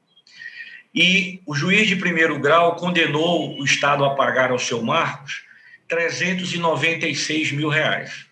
[0.94, 5.42] E o juiz de primeiro grau condenou o Estado a pagar ao seu Marcos
[5.88, 8.26] 396 mil reais.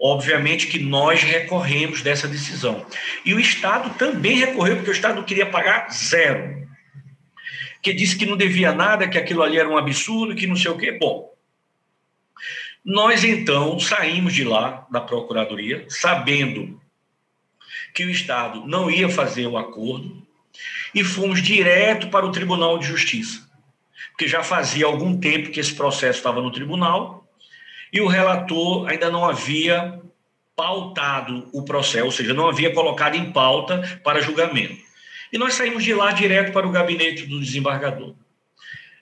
[0.00, 2.86] Obviamente que nós recorremos dessa decisão.
[3.24, 6.66] E o Estado também recorreu, porque o Estado queria pagar zero.
[7.82, 10.70] Que disse que não devia nada, que aquilo ali era um absurdo, que não sei
[10.70, 10.92] o quê.
[10.92, 11.30] Bom,
[12.84, 16.80] nós então saímos de lá, da Procuradoria, sabendo
[17.94, 20.26] que o Estado não ia fazer o acordo,
[20.94, 23.48] e fomos direto para o Tribunal de Justiça.
[24.10, 27.26] Porque já fazia algum tempo que esse processo estava no tribunal,
[27.92, 30.00] e o relator ainda não havia
[30.54, 34.76] pautado o processo, ou seja, não havia colocado em pauta para julgamento.
[35.32, 38.14] E nós saímos de lá direto para o gabinete do desembargador.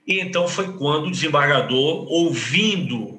[0.06, 3.17] E então foi quando o desembargador, ouvindo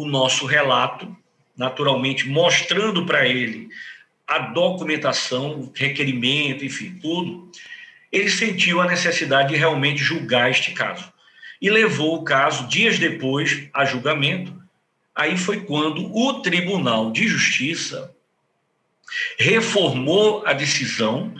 [0.00, 1.16] o nosso relato,
[1.56, 3.68] naturalmente mostrando para ele
[4.26, 7.50] a documentação, requerimento, enfim, tudo,
[8.12, 11.12] ele sentiu a necessidade de realmente julgar este caso.
[11.60, 14.58] E levou o caso, dias depois, a julgamento,
[15.18, 18.14] Aí foi quando o Tribunal de Justiça
[19.36, 21.34] reformou a decisão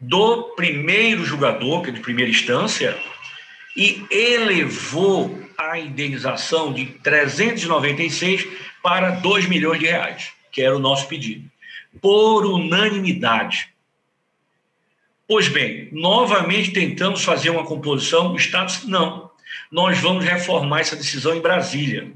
[0.00, 2.98] do primeiro julgador, que é de primeira instância,
[3.76, 8.46] e elevou a indenização de 396
[8.82, 11.50] para 2 milhões de reais, que era o nosso pedido,
[12.00, 13.68] por unanimidade.
[15.28, 19.30] Pois bem, novamente tentamos fazer uma composição, o Estado não,
[19.70, 22.12] nós vamos reformar essa decisão em Brasília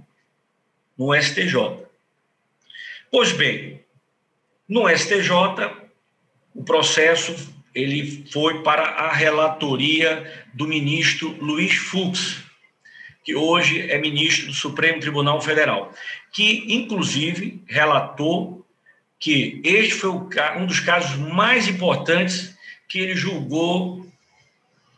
[0.96, 1.84] no STJ.
[3.10, 3.80] Pois bem,
[4.68, 5.30] no STJ,
[6.54, 12.42] o processo ele foi para a relatoria do ministro Luiz Fux,
[13.24, 15.92] que hoje é ministro do Supremo Tribunal Federal,
[16.30, 18.64] que inclusive relatou
[19.18, 22.54] que este foi um dos casos mais importantes
[22.86, 24.06] que ele julgou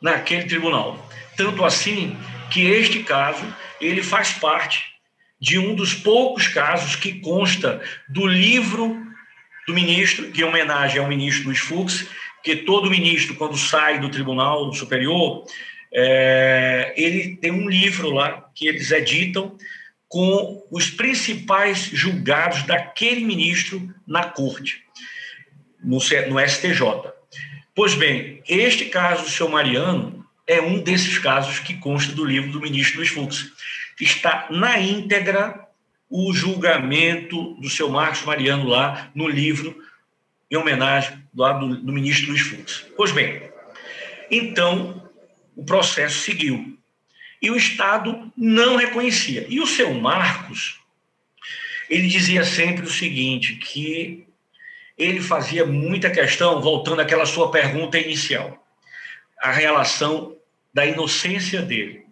[0.03, 1.09] naquele tribunal.
[1.37, 2.17] Tanto assim
[2.51, 3.45] que este caso
[3.81, 4.85] ele faz parte
[5.41, 9.07] de um dos poucos casos que consta do livro
[9.67, 12.07] do ministro, que em homenagem ao ministro Luiz Fux,
[12.43, 15.45] que todo ministro, quando sai do Tribunal Superior,
[15.93, 19.57] é, ele tem um livro lá que eles editam
[20.09, 24.83] com os principais julgados daquele ministro na corte,
[25.83, 26.81] no, no STJ.
[27.75, 32.51] Pois bem, este caso do seu Mariano é um desses casos que consta do livro
[32.51, 33.53] do ministro Luiz Fux.
[34.01, 35.67] Está na íntegra
[36.09, 39.77] o julgamento do seu Marcos Mariano lá no livro,
[40.51, 42.87] em homenagem do, do ministro Luiz Fux.
[42.97, 43.43] Pois bem,
[44.31, 45.06] então
[45.57, 46.79] o processo seguiu.
[47.43, 49.47] E o Estado não reconhecia.
[49.49, 50.81] E o seu Marcos,
[51.91, 54.27] ele dizia sempre o seguinte, que
[54.97, 58.65] ele fazia muita questão, voltando àquela sua pergunta inicial,
[59.41, 60.37] a relação
[60.73, 62.07] da inocência dele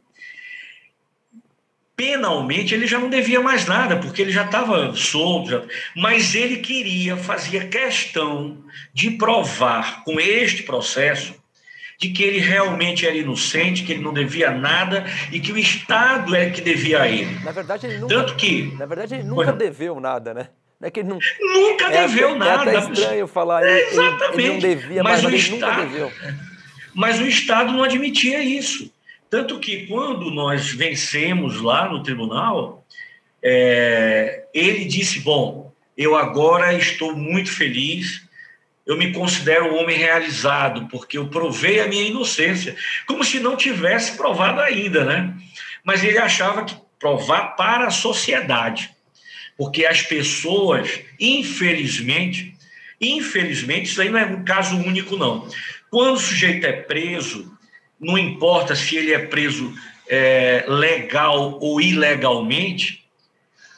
[1.97, 5.63] penalmente ele já não devia mais nada, porque ele já estava solto, já...
[5.97, 11.35] mas ele queria, fazia questão de provar com este processo
[11.99, 16.35] de que ele realmente era inocente, que ele não devia nada e que o Estado
[16.35, 17.39] é que devia a ele.
[17.45, 19.57] Na verdade, ele nunca, Tanto que, na verdade, ele nunca foi...
[19.57, 20.49] deveu nada, né?
[20.83, 22.71] É que ele não, nunca é deveu até, nada.
[22.71, 24.39] É até estranho falar, ele, Exatamente.
[24.39, 26.13] ele não devia, mas, mas o Estado, nunca deveu.
[26.95, 28.93] Mas o Estado não admitia isso.
[29.31, 32.85] Tanto que quando nós vencemos lá no tribunal,
[33.43, 38.24] é, ele disse: Bom, eu agora estou muito feliz,
[38.87, 42.77] eu me considero um homem realizado, porque eu provei a minha inocência,
[43.07, 45.35] como se não tivesse provado ainda, né?
[45.83, 48.91] Mas ele achava que provar para a sociedade,
[49.57, 52.55] porque as pessoas, infelizmente,
[53.01, 55.49] infelizmente, isso aí não é um caso único, não.
[55.91, 57.57] Quando o sujeito é preso,
[58.01, 59.73] não importa se ele é preso
[60.09, 63.05] é, legal ou ilegalmente,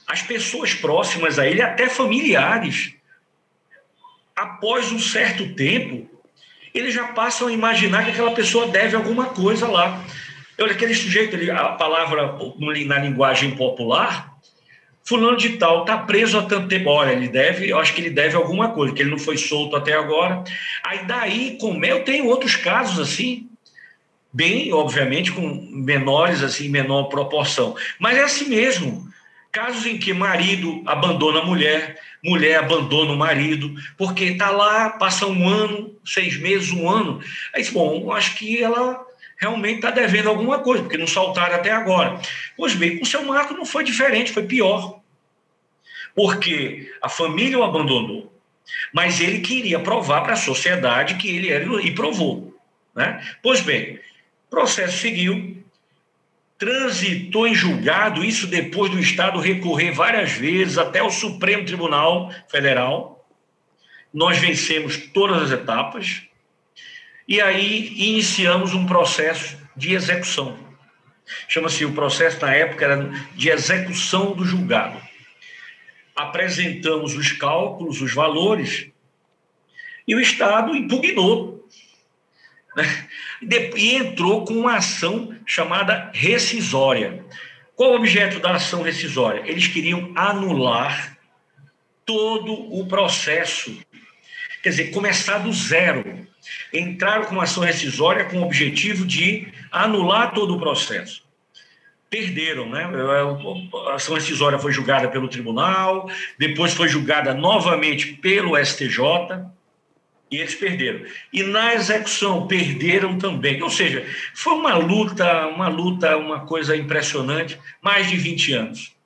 [0.07, 2.96] as pessoas próximas a ele, até familiares,
[4.37, 6.07] após um certo tempo,
[6.75, 10.05] eles já passam a imaginar que aquela pessoa deve alguma coisa lá.
[10.61, 12.39] Olha, aquele sujeito, a palavra
[12.87, 14.37] na linguagem popular,
[15.03, 16.91] fulano de tal está preso há tanto tempo.
[16.91, 19.75] Olha, ele deve, eu acho que ele deve alguma coisa, que ele não foi solto
[19.75, 20.45] até agora.
[20.85, 23.49] Aí daí, como eu tenho outros casos assim,
[24.33, 27.75] bem, obviamente, com menores, assim, menor proporção.
[27.99, 29.06] Mas é assim mesmo.
[29.57, 35.27] Casos em que marido abandona a mulher, mulher abandona o marido, porque está lá, passa
[35.27, 37.23] um ano, seis meses, um ano.
[37.55, 39.03] Aí, bom, acho que ela
[39.41, 42.21] realmente está devendo alguma coisa, porque não saltaram até agora.
[42.55, 45.01] Pois bem, com o seu Marco não foi diferente, foi pior.
[46.15, 48.31] Porque a família o abandonou,
[48.93, 52.55] mas ele queria provar para a sociedade que ele era e provou.
[52.95, 53.27] Né?
[53.43, 53.99] Pois bem,
[54.51, 55.56] processo seguiu,
[56.59, 63.29] transitou em julgado, isso depois do Estado recorrer várias vezes até o Supremo Tribunal Federal.
[64.13, 66.23] Nós vencemos todas as etapas
[67.29, 70.57] e aí iniciamos um processo de execução.
[71.49, 75.01] Chama-se o processo, na época, era de execução do julgado.
[76.15, 78.89] Apresentamos os cálculos, os valores,
[80.07, 81.56] e o Estado impugnou.
[83.43, 87.25] E entrou com uma ação chamada rescisória.
[87.75, 89.43] Qual o objeto da ação rescisória?
[89.45, 91.17] Eles queriam anular
[92.05, 93.77] todo o processo,
[94.63, 96.27] quer dizer, começar do zero.
[96.73, 101.27] Entraram com uma ação rescisória com o objetivo de anular todo o processo.
[102.09, 102.89] Perderam, né?
[103.91, 106.09] A ação rescisória foi julgada pelo tribunal,
[106.39, 109.03] depois foi julgada novamente pelo STJ
[110.31, 111.05] e eles perderam.
[111.33, 113.63] E na execução perderam também.
[113.63, 114.05] Ou seja,
[114.35, 118.97] foi uma luta, uma luta, uma coisa impressionante, mais de 20 anos.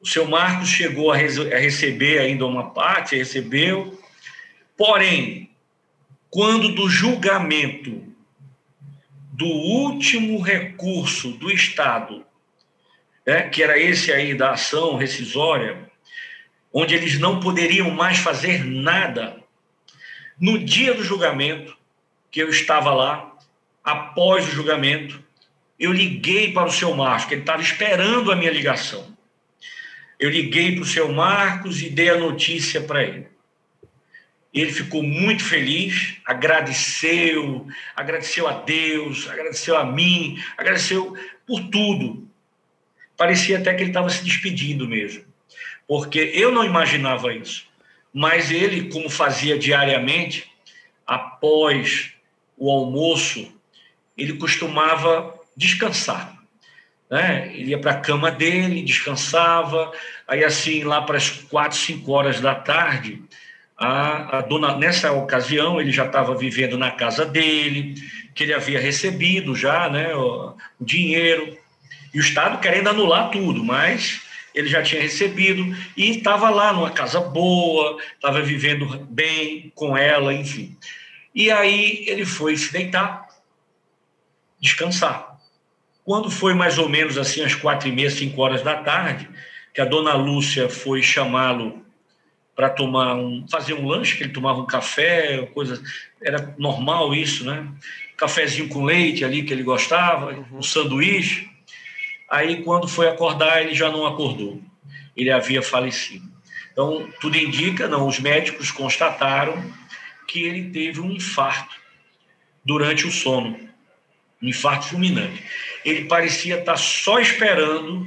[0.00, 4.00] O seu Marcos chegou a, a receber ainda uma parte, recebeu.
[4.76, 5.50] Porém,
[6.30, 8.04] quando do julgamento
[9.32, 12.24] do último recurso do Estado,
[13.26, 15.90] né, que era esse aí da ação rescisória,
[16.72, 19.42] onde eles não poderiam mais fazer nada,
[20.38, 21.76] no dia do julgamento,
[22.30, 23.34] que eu estava lá,
[23.82, 25.22] após o julgamento,
[25.78, 29.16] eu liguei para o seu Marcos, que ele estava esperando a minha ligação.
[30.18, 33.28] Eu liguei para o seu Marcos e dei a notícia para ele.
[34.52, 41.14] Ele ficou muito feliz, agradeceu, agradeceu a Deus, agradeceu a mim, agradeceu
[41.46, 42.26] por tudo.
[43.16, 45.24] Parecia até que ele estava se despedindo mesmo,
[45.86, 47.66] porque eu não imaginava isso
[48.16, 50.50] mas ele, como fazia diariamente,
[51.06, 52.14] após
[52.56, 53.52] o almoço,
[54.16, 56.34] ele costumava descansar.
[57.10, 57.52] Né?
[57.52, 59.92] Ele ia para a cama dele, descansava,
[60.26, 63.22] aí assim, lá para as quatro, cinco horas da tarde,
[63.76, 67.96] a, a dona, nessa ocasião ele já estava vivendo na casa dele,
[68.34, 71.54] que ele havia recebido já né, o, o dinheiro,
[72.14, 74.22] e o Estado querendo anular tudo, mas
[74.56, 80.32] ele já tinha recebido e estava lá numa casa boa, estava vivendo bem com ela,
[80.32, 80.74] enfim.
[81.34, 83.28] E aí ele foi se deitar,
[84.58, 85.38] descansar.
[86.02, 89.28] Quando foi mais ou menos assim, às quatro e meia, cinco horas da tarde,
[89.74, 91.84] que a dona Lúcia foi chamá-lo
[92.54, 95.82] para tomar um, fazer um lanche, que ele tomava um café, coisa,
[96.22, 97.68] era normal isso, né?
[98.16, 101.50] Cafezinho com leite ali que ele gostava, um sanduíche.
[102.28, 104.60] Aí, quando foi acordar, ele já não acordou.
[105.16, 106.26] Ele havia falecido.
[106.72, 109.72] Então, tudo indica, não, os médicos constataram
[110.26, 111.74] que ele teve um infarto
[112.64, 113.58] durante o sono,
[114.42, 115.42] um infarto fulminante.
[115.84, 118.06] Ele parecia estar só esperando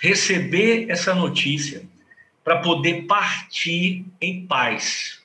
[0.00, 1.82] receber essa notícia
[2.44, 5.20] para poder partir em paz.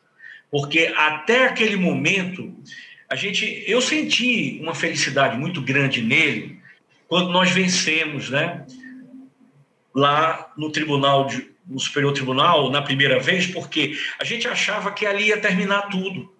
[0.49, 2.55] Porque até aquele momento,
[3.09, 6.52] a gente, eu senti uma felicidade muito grande nele,
[7.13, 8.65] quando nós vencemos, né?
[9.93, 15.05] Lá no tribunal, de, no Superior Tribunal, na primeira vez, porque a gente achava que
[15.05, 16.33] ali ia terminar tudo.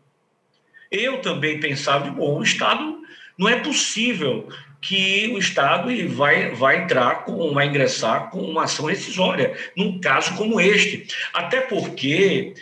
[0.89, 2.97] Eu também pensava, bom, o Estado
[3.37, 4.49] não é possível
[4.81, 10.35] que o Estado vai, vai entrar com, vai ingressar com uma ação rescisória num caso
[10.35, 11.05] como este.
[11.35, 12.55] Até porque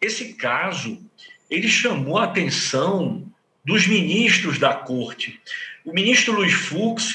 [0.00, 0.98] esse caso
[1.50, 3.30] ele chamou a atenção
[3.62, 5.38] dos ministros da corte.
[5.84, 7.14] O ministro Luiz Fux,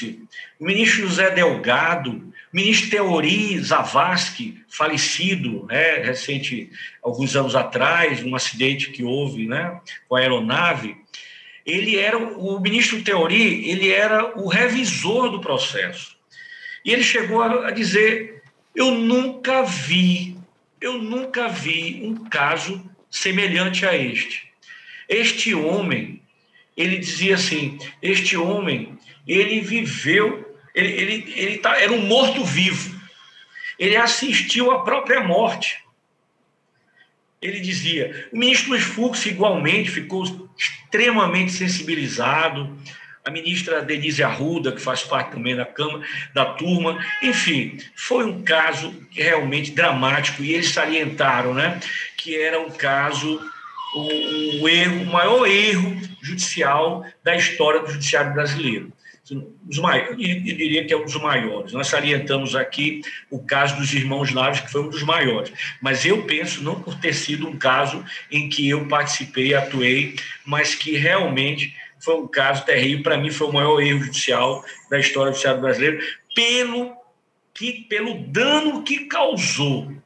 [0.58, 6.70] o ministro José Delgado, o ministro Teori Zavascki, falecido, né, recente,
[7.02, 10.96] alguns anos atrás, num acidente que houve né, com a aeronave,
[11.66, 16.16] ele era, o ministro Teori, ele era o revisor do processo.
[16.84, 18.42] E ele chegou a dizer,
[18.74, 20.36] eu nunca vi,
[20.80, 24.48] eu nunca vi um caso semelhante a este.
[25.08, 26.20] Este homem,
[26.76, 30.43] ele dizia assim, este homem, ele viveu
[30.74, 33.00] ele, ele, ele tá, era um morto-vivo.
[33.78, 35.78] Ele assistiu à própria morte.
[37.40, 38.28] Ele dizia.
[38.32, 40.24] O ministro Luiz Fux, igualmente, ficou
[40.56, 42.76] extremamente sensibilizado.
[43.24, 46.04] A ministra Denise Arruda, que faz parte também da Câmara,
[46.34, 47.02] da turma.
[47.22, 50.42] Enfim, foi um caso realmente dramático.
[50.42, 51.80] E eles salientaram né,
[52.16, 53.40] que era um caso
[53.94, 58.92] o, erro, o maior erro judicial da história do judiciário brasileiro
[59.68, 61.72] os maiores, eu diria que é um dos maiores.
[61.72, 63.00] Nós salientamos aqui
[63.30, 65.50] o caso dos irmãos Naves, que foi um dos maiores.
[65.80, 70.74] Mas eu penso, não por ter sido um caso em que eu participei, atuei, mas
[70.74, 73.02] que realmente foi um caso terrível.
[73.02, 76.04] Para mim, foi o maior erro judicial da história do Estado brasileiro,
[76.34, 76.94] pelo,
[77.54, 80.03] que, pelo dano que causou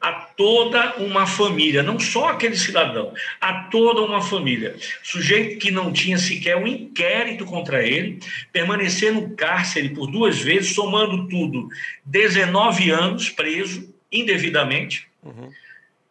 [0.00, 4.76] a toda uma família, não só aquele cidadão, a toda uma família.
[5.02, 8.20] Sujeito que não tinha sequer um inquérito contra ele,
[8.52, 11.68] permanecer no cárcere por duas vezes, somando tudo,
[12.04, 15.50] 19 anos preso indevidamente, uhum.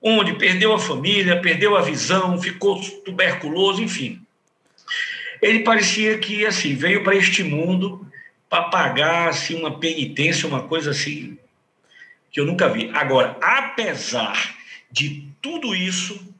[0.02, 4.22] onde perdeu a família, perdeu a visão, ficou tuberculoso, enfim.
[5.42, 8.06] Ele parecia que assim veio para este mundo
[8.50, 11.38] para pagar assim, uma penitência, uma coisa assim
[12.38, 12.92] que eu nunca vi.
[12.94, 14.56] Agora, apesar
[14.92, 16.32] de tudo isso,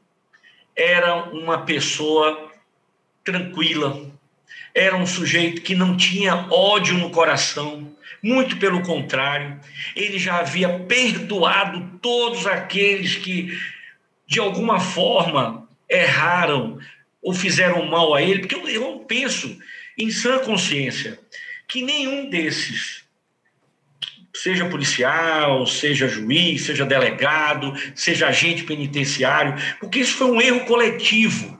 [0.76, 2.52] era uma pessoa
[3.24, 4.08] tranquila,
[4.72, 7.92] era um sujeito que não tinha ódio no coração,
[8.22, 9.58] muito pelo contrário,
[9.96, 13.58] ele já havia perdoado todos aqueles que,
[14.24, 16.78] de alguma forma, erraram
[17.20, 19.58] ou fizeram mal a ele, porque eu, eu penso,
[19.98, 21.18] em sã consciência,
[21.66, 23.07] que nenhum desses
[24.42, 31.58] seja policial, seja juiz, seja delegado, seja agente penitenciário, porque isso foi um erro coletivo.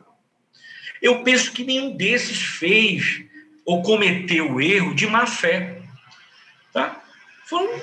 [1.03, 3.22] Eu penso que nenhum desses fez
[3.64, 5.79] ou cometeu o erro de má fé.
[6.72, 7.03] Tá?
[7.47, 7.81] Foram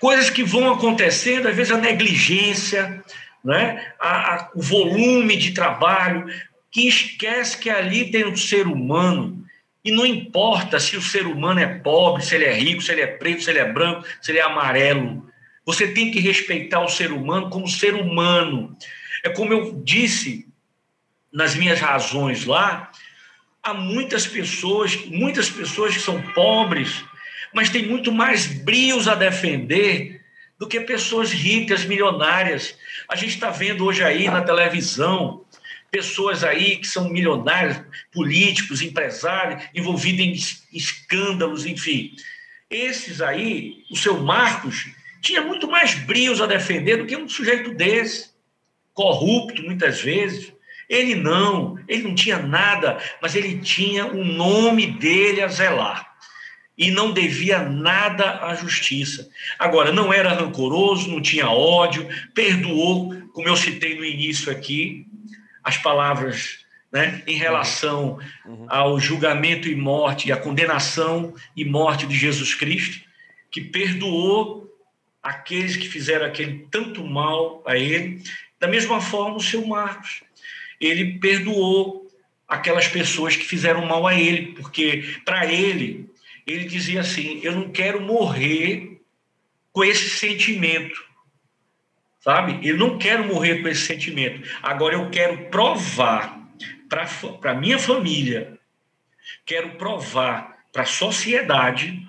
[0.00, 3.02] coisas que vão acontecendo, às vezes a negligência,
[3.44, 3.92] né?
[3.98, 6.26] a, a, o volume de trabalho,
[6.70, 9.39] que esquece que ali tem um ser humano
[9.84, 13.00] e não importa se o ser humano é pobre, se ele é rico, se ele
[13.00, 15.26] é preto, se ele é branco, se ele é amarelo.
[15.64, 18.76] Você tem que respeitar o ser humano como ser humano.
[19.22, 20.46] É como eu disse
[21.32, 22.90] nas minhas razões lá,
[23.62, 27.04] há muitas pessoas, muitas pessoas que são pobres,
[27.54, 30.20] mas têm muito mais brios a defender
[30.58, 32.76] do que pessoas ricas, milionárias.
[33.08, 35.44] A gente está vendo hoje aí na televisão
[35.90, 37.80] pessoas aí que são milionários,
[38.12, 42.14] políticos, empresários, envolvidos em escândalos, enfim.
[42.70, 44.88] Esses aí, o seu Marcos,
[45.20, 48.30] tinha muito mais brios a defender do que um sujeito desse,
[48.94, 50.52] corrupto muitas vezes.
[50.88, 56.10] Ele não, ele não tinha nada, mas ele tinha o nome dele a zelar
[56.76, 59.28] e não devia nada à justiça.
[59.58, 65.06] Agora, não era rancoroso, não tinha ódio, perdoou, como eu citei no início aqui,
[65.62, 68.66] as palavras né, em relação uhum.
[68.68, 73.00] ao julgamento e morte, e a condenação e morte de Jesus Cristo,
[73.50, 74.68] que perdoou
[75.22, 78.22] aqueles que fizeram aquele tanto mal a ele.
[78.58, 80.22] Da mesma forma, o seu Marcos,
[80.80, 82.10] ele perdoou
[82.48, 86.10] aquelas pessoas que fizeram mal a ele, porque para ele
[86.46, 89.00] ele dizia assim: Eu não quero morrer
[89.72, 91.09] com esse sentimento.
[92.20, 92.60] Sabe?
[92.62, 94.46] Eu não quero morrer com esse sentimento.
[94.62, 96.38] Agora eu quero provar
[96.88, 98.58] para a minha família,
[99.46, 102.00] quero provar para a sociedade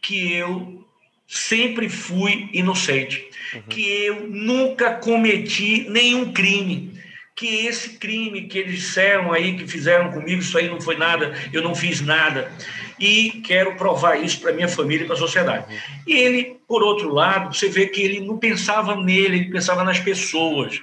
[0.00, 0.86] que eu
[1.26, 3.62] sempre fui inocente, uhum.
[3.62, 6.92] que eu nunca cometi nenhum crime,
[7.34, 11.34] que esse crime que eles disseram aí, que fizeram comigo, isso aí não foi nada,
[11.52, 12.52] eu não fiz nada.
[12.98, 15.66] E quero provar isso para minha família e para a sociedade.
[16.06, 19.98] E ele, por outro lado, você vê que ele não pensava nele, ele pensava nas
[19.98, 20.80] pessoas.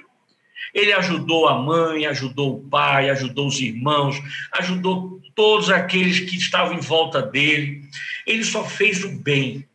[0.72, 4.20] Ele ajudou a mãe, ajudou o pai, ajudou os irmãos,
[4.52, 7.82] ajudou todos aqueles que estavam em volta dele.
[8.26, 9.68] Ele só fez o bem.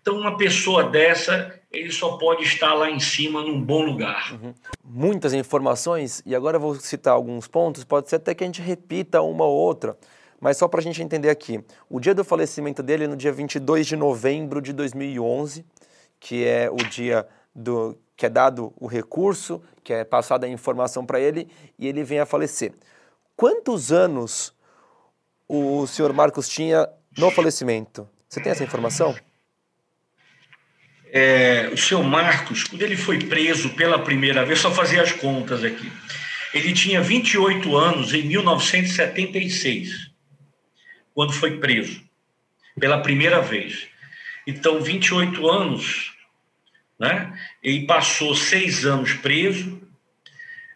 [0.00, 4.32] Então, uma pessoa dessa, ele só pode estar lá em cima, num bom lugar.
[4.32, 4.54] Uhum.
[4.84, 8.62] Muitas informações, e agora eu vou citar alguns pontos, pode ser até que a gente
[8.62, 9.96] repita uma ou outra,
[10.40, 11.62] mas só para a gente entender aqui.
[11.88, 15.64] O dia do falecimento dele é no dia 22 de novembro de 2011,
[16.18, 21.04] que é o dia do que é dado o recurso, que é passada a informação
[21.04, 22.72] para ele, e ele vem a falecer.
[23.36, 24.54] Quantos anos
[25.46, 28.08] o senhor Marcos tinha no falecimento?
[28.28, 29.14] Você tem essa informação?
[31.16, 35.64] é, o seu Marcos, quando ele foi preso pela primeira vez, só fazia as contas
[35.64, 35.90] aqui.
[36.52, 40.05] Ele tinha 28 anos em 1976,
[41.16, 42.02] quando foi preso
[42.78, 43.88] pela primeira vez.
[44.46, 46.14] Então, 28 anos,
[46.98, 47.32] né?
[47.62, 49.80] Ele passou seis anos preso,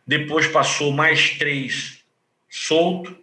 [0.06, 2.02] depois passou mais três
[2.48, 3.14] solto,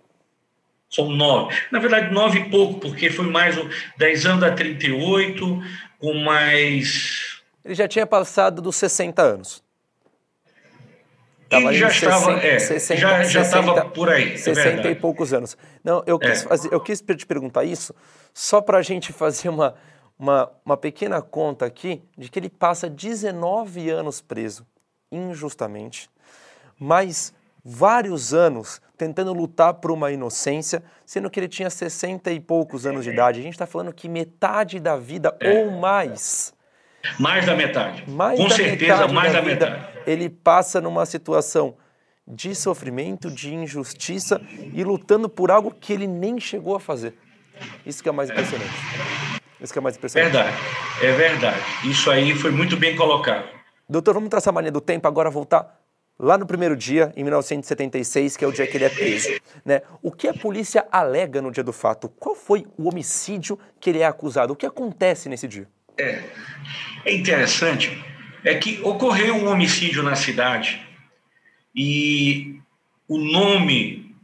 [0.92, 1.60] são nove.
[1.72, 5.60] Na verdade, nove e pouco, porque foi mais um, dez anos a 38,
[5.98, 7.42] com mais.
[7.66, 9.64] Ele já tinha passado dos 60 anos.
[11.50, 14.38] Tava ele já 60, estava, é, 60, já, já 60, estava por aí.
[14.38, 15.58] 60 é e poucos anos.
[15.84, 16.48] Não, eu quis, é.
[16.48, 17.96] fazer, eu quis te perguntar isso
[18.34, 19.76] só para a gente fazer uma,
[20.20, 24.66] uma, uma pequena conta aqui de que ele passa 19 anos preso,
[25.12, 26.10] injustamente,
[26.78, 27.34] mas
[27.64, 33.04] vários anos tentando lutar por uma inocência, sendo que ele tinha 60 e poucos anos
[33.04, 33.40] de idade.
[33.40, 35.64] A gente está falando que metade da vida é.
[35.64, 36.54] ou mais.
[37.20, 38.04] Mais da metade.
[38.08, 40.00] Mais Com da certeza, metade mais da, da vida, metade.
[40.06, 41.76] Ele passa numa situação
[42.28, 44.42] de sofrimento, de injustiça
[44.74, 47.14] e lutando por algo que ele nem chegou a fazer.
[47.86, 48.70] Isso que é mais impressionante.
[48.70, 49.64] É.
[49.64, 50.32] Isso que é mais impressionante.
[50.32, 50.58] Verdade,
[51.02, 51.64] é verdade.
[51.86, 53.48] Isso aí foi muito bem colocado.
[53.90, 55.78] Doutor, vamos traçar a maneira do tempo agora, voltar
[56.20, 59.30] lá no primeiro dia, em 1976, que é o dia que ele é preso.
[59.64, 59.82] Né?
[60.02, 62.10] O que a polícia alega no dia do fato?
[62.10, 64.54] Qual foi o homicídio que ele é acusado?
[64.54, 65.68] O que acontece nesse dia?
[65.98, 66.24] É,
[67.06, 68.04] é interessante,
[68.44, 70.80] é que ocorreu um homicídio na cidade
[71.76, 72.60] e
[73.08, 74.16] o nome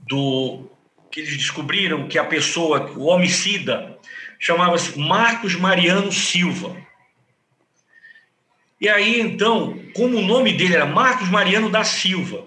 [0.00, 0.68] do
[1.10, 3.98] que eles descobriram que a pessoa, o homicida,
[4.38, 6.76] chamava-se Marcos Mariano Silva.
[8.80, 12.46] E aí, então, como o nome dele era Marcos Mariano da Silva,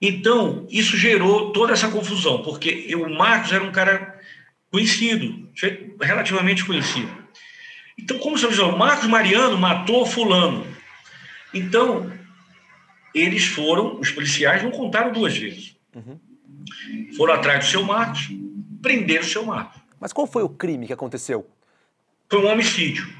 [0.00, 4.09] então isso gerou toda essa confusão, porque o Marcos era um cara
[4.70, 5.48] conhecido,
[6.00, 7.10] relativamente conhecido.
[7.98, 10.66] Então, como você diz, o Marcos Mariano matou fulano.
[11.52, 12.10] Então,
[13.14, 15.76] eles foram, os policiais não contaram duas vezes.
[15.94, 16.18] Uhum.
[17.16, 18.30] Foram atrás do seu Marcos,
[18.80, 19.80] prenderam o seu Marcos.
[19.98, 21.46] Mas qual foi o crime que aconteceu?
[22.28, 23.19] Foi um homicídio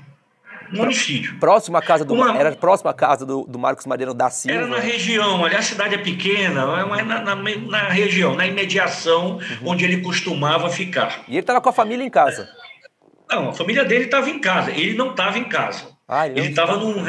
[0.73, 1.39] um homicídio.
[1.39, 2.37] Próximo à casa do Uma...
[2.37, 4.59] era próximo à casa do, do Marcos Mariano da Silva.
[4.59, 6.63] Era na região, ali a cidade é pequena,
[6.99, 9.41] é na, na, na região, na imediação uhum.
[9.67, 11.23] onde ele costumava ficar.
[11.27, 12.49] E ele estava com a família em casa.
[13.29, 14.71] Não, a família dele estava em casa.
[14.71, 15.89] Ele não estava em casa.
[16.07, 17.07] Ah, ele estava num,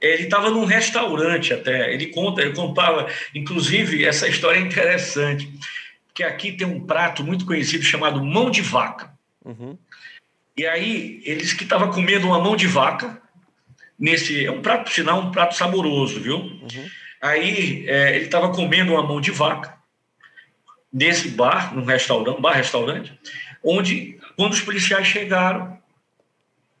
[0.00, 1.92] ele estava num restaurante até.
[1.92, 5.52] Ele conta, ele contava, inclusive essa história é interessante,
[6.14, 9.10] que aqui tem um prato muito conhecido chamado mão de vaca.
[9.44, 9.76] Uhum.
[10.58, 13.22] E aí, eles que estavam comendo uma mão de vaca,
[13.96, 14.44] nesse.
[14.44, 16.36] É um prato, sinal, um prato saboroso, viu?
[16.36, 16.90] Uhum.
[17.22, 19.78] Aí é, ele estava comendo uma mão de vaca
[20.92, 23.12] nesse bar, num restaurante, bar-restaurante,
[23.62, 25.78] onde, quando os policiais chegaram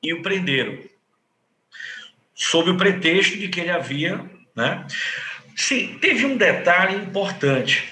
[0.02, 0.78] e o prenderam,
[2.34, 4.24] sob o pretexto de que ele havia.
[4.56, 4.84] Né?
[5.54, 7.84] Sim, teve um detalhe importante.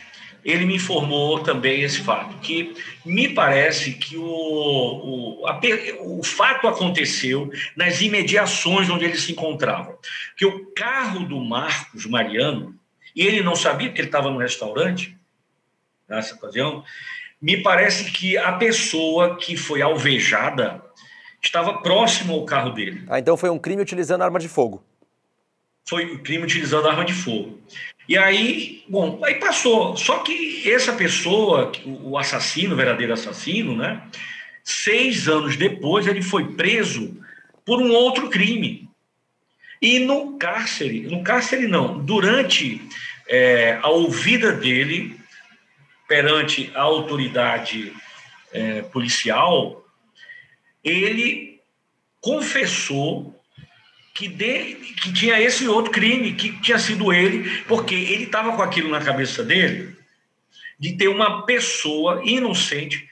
[0.45, 2.75] Ele me informou também esse fato, que
[3.07, 5.61] me parece que o, o, a,
[6.01, 9.97] o fato aconteceu nas imediações onde ele se encontrava.
[10.37, 12.75] Que o carro do Marcos Mariano,
[13.15, 15.17] e ele não sabia que ele estava no restaurante,
[16.09, 16.85] nessa ocasião,
[17.41, 20.83] me parece que a pessoa que foi alvejada
[21.43, 23.05] estava próximo ao carro dele.
[23.09, 24.85] Ah, então foi um crime utilizando arma de fogo.
[25.89, 27.61] Foi um crime utilizando arma de fogo.
[28.09, 29.97] E aí, bom, aí passou.
[29.97, 34.03] Só que essa pessoa, o assassino, o verdadeiro assassino, né?
[34.63, 37.17] Seis anos depois, ele foi preso
[37.65, 38.89] por um outro crime.
[39.83, 42.81] E no cárcere, no cárcere não, durante
[43.29, 45.19] é, a ouvida dele,
[46.09, 47.93] perante a autoridade
[48.53, 49.85] é, policial,
[50.83, 51.61] ele
[52.21, 53.36] confessou
[54.17, 58.63] que, de, que tinha esse outro crime, que tinha sido ele, porque ele estava com
[58.63, 59.95] aquilo na cabeça dele,
[60.79, 63.09] de ter uma pessoa inocente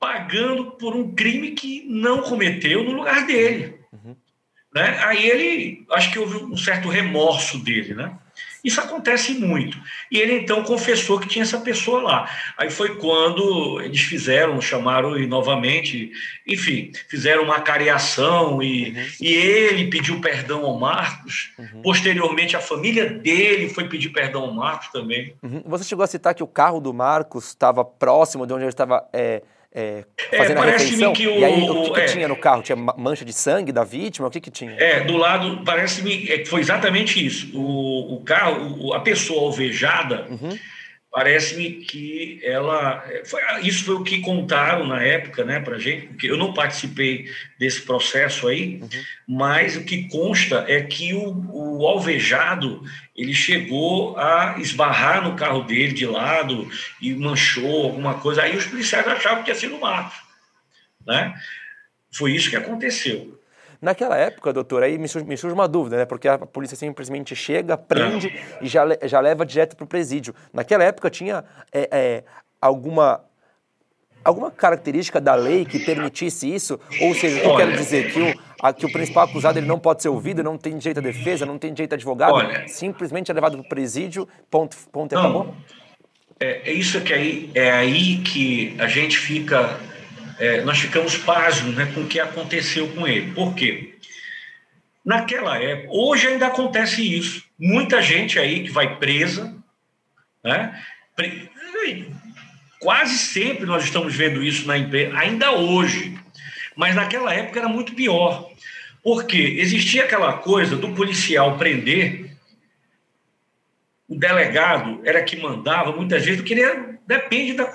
[0.00, 3.74] pagando por um crime que não cometeu no lugar dele.
[3.92, 4.16] Uhum.
[4.74, 4.98] Né?
[5.04, 8.18] Aí ele, acho que houve um certo remorso dele, né?
[8.64, 9.78] Isso acontece muito.
[10.10, 12.30] E ele então confessou que tinha essa pessoa lá.
[12.56, 16.12] Aí foi quando eles fizeram, chamaram e novamente,
[16.46, 19.06] enfim, fizeram uma cariação e, uhum.
[19.20, 21.50] e ele pediu perdão ao Marcos.
[21.58, 21.82] Uhum.
[21.82, 25.34] Posteriormente, a família dele foi pedir perdão ao Marcos também.
[25.42, 25.62] Uhum.
[25.66, 29.08] Você chegou a citar que o carro do Marcos estava próximo de onde ele estava.
[29.12, 29.42] É
[29.74, 31.12] é, é, fazendo é, a refeição.
[31.12, 32.62] Que o, e aí, o que, que é, tinha no carro?
[32.62, 34.28] Tinha mancha de sangue da vítima?
[34.28, 34.72] O que, que tinha?
[34.72, 37.56] É, do lado, parece-me é, que foi exatamente isso.
[37.58, 40.58] O, o carro, a pessoa alvejada, uhum.
[41.12, 43.04] Parece-me que ela.
[43.26, 47.30] Foi, isso foi o que contaram na época, né, para gente, porque eu não participei
[47.58, 48.88] desse processo aí, uhum.
[49.28, 52.82] mas o que consta é que o, o alvejado
[53.14, 56.66] ele chegou a esbarrar no carro dele de lado
[56.98, 58.42] e manchou alguma coisa.
[58.42, 60.16] Aí os policiais achavam que tinha sido o Marcos.
[61.06, 61.34] Né?
[62.10, 63.38] Foi isso que aconteceu.
[63.82, 66.04] Naquela época, doutor, aí me surge, me surge uma dúvida, né?
[66.04, 70.32] Porque a polícia simplesmente chega, prende e já, já leva direto para o presídio.
[70.52, 72.24] Naquela época tinha é, é,
[72.60, 73.24] alguma
[74.24, 76.78] alguma característica da lei que permitisse isso?
[77.00, 80.00] Ou seja, eu quero dizer que o, a, que o principal acusado ele não pode
[80.00, 83.34] ser ouvido, não tem direito à defesa, não tem direito a advogado, Olha, simplesmente é
[83.34, 85.52] levado para o presídio, ponto, ponto e acabou?
[86.38, 89.76] É, é, isso que aí, é aí que a gente fica
[90.42, 93.30] é, nós ficamos pasmos né, com o que aconteceu com ele.
[93.30, 93.94] Por quê?
[95.04, 97.44] Naquela época, hoje ainda acontece isso.
[97.56, 99.54] Muita gente aí que vai presa,
[100.42, 100.82] né?
[102.80, 106.18] Quase sempre nós estamos vendo isso na empresa, ainda hoje.
[106.74, 108.50] Mas naquela época era muito pior.
[109.00, 112.36] Porque existia aquela coisa do policial prender,
[114.08, 117.72] o delegado era que mandava, muitas vezes, porque ele depende da,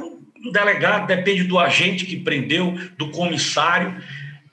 [0.47, 4.01] do delegado, depende do agente que prendeu, do comissário.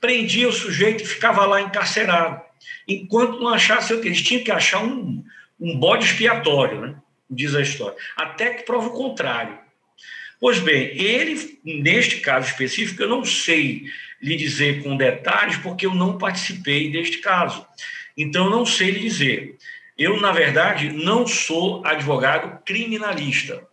[0.01, 2.41] Prendia o sujeito e ficava lá encarcerado.
[2.87, 5.25] Enquanto não achasse, eles tinham que achar um,
[5.59, 6.95] um bode expiatório, né?
[7.31, 9.59] diz a história, até que prova o contrário.
[10.41, 13.85] Pois bem, ele, neste caso específico, eu não sei
[14.21, 17.67] lhe dizer com detalhes, porque eu não participei deste caso.
[18.17, 19.57] Então, eu não sei lhe dizer.
[19.97, 23.67] Eu, na verdade, não sou advogado criminalista.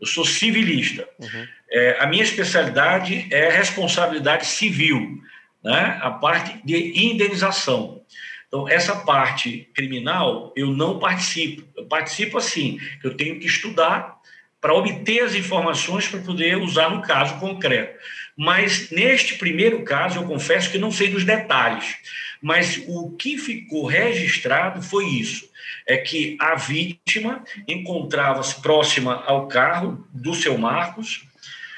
[0.00, 1.08] Eu sou civilista.
[1.18, 1.46] Uhum.
[1.70, 5.20] É, a minha especialidade é responsabilidade civil,
[5.62, 5.98] né?
[6.00, 8.02] a parte de indenização.
[8.46, 11.62] Então, essa parte criminal eu não participo.
[11.76, 14.16] Eu participo assim, eu tenho que estudar
[14.60, 17.98] para obter as informações para poder usar no caso concreto.
[18.36, 21.96] Mas neste primeiro caso, eu confesso que não sei dos detalhes.
[22.40, 25.48] Mas o que ficou registrado foi isso:
[25.86, 31.24] é que a vítima encontrava-se próxima ao carro do seu Marcos,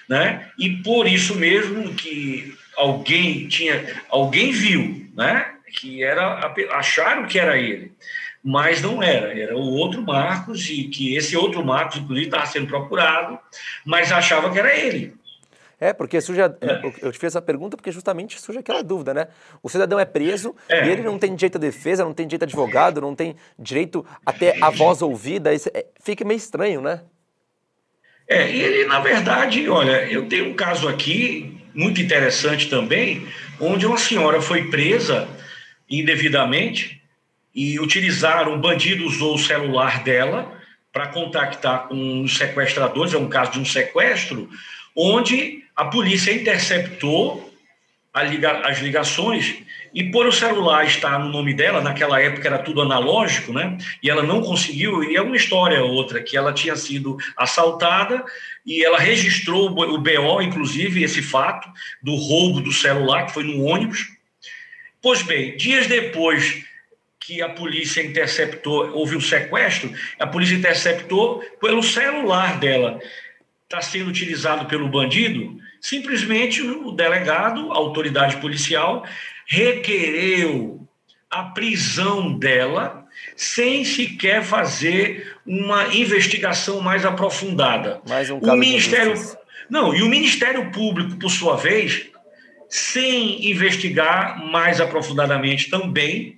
[0.09, 0.51] né?
[0.59, 5.55] E por isso mesmo que alguém tinha, alguém viu, né?
[5.79, 7.93] Que era acharam que era ele,
[8.43, 12.67] mas não era, era o outro Marcos e que esse outro Marcos inclusive estava sendo
[12.67, 13.39] procurado,
[13.85, 15.15] mas achava que era ele.
[15.81, 16.43] É, porque surge.
[16.43, 16.51] É,
[17.01, 19.29] eu te fiz essa pergunta porque justamente surge aquela dúvida, né?
[19.63, 20.87] O cidadão é preso é.
[20.87, 24.05] e ele não tem direito à defesa, não tem direito a advogado, não tem direito
[24.25, 25.55] até a voz ouvida.
[25.55, 27.01] Isso é, fica meio estranho, né?
[28.29, 33.27] É, e ele, na verdade, olha, eu tenho um caso aqui muito interessante também,
[33.59, 35.27] onde uma senhora foi presa
[35.89, 37.03] indevidamente
[37.55, 40.53] e utilizaram, o bandido usou o celular dela
[40.93, 44.49] para contactar com os sequestradores, é um caso de um sequestro,
[44.95, 47.51] onde a polícia interceptou
[48.25, 49.63] liga, as ligações
[49.95, 53.79] e por o celular estar no nome dela, naquela época era tudo analógico, né?
[54.03, 58.23] E ela não conseguiu, e é uma história outra, que ela tinha sido assaltada
[58.67, 61.67] e ela registrou o BO, inclusive, esse fato
[62.03, 64.07] do roubo do celular, que foi no ônibus.
[65.01, 66.63] Pois bem, dias depois
[67.19, 73.01] que a polícia interceptou, houve um sequestro, a polícia interceptou pelo celular dela.
[73.65, 79.05] Está sendo utilizado pelo bandido, simplesmente o delegado, a autoridade policial,
[79.47, 80.87] requereu
[81.31, 83.07] a prisão dela
[83.37, 88.01] sem sequer fazer uma investigação mais aprofundada.
[88.09, 89.15] Mais um o Ministério
[89.69, 92.09] Não, e o Ministério Público, por sua vez,
[92.69, 96.37] sem investigar mais aprofundadamente também,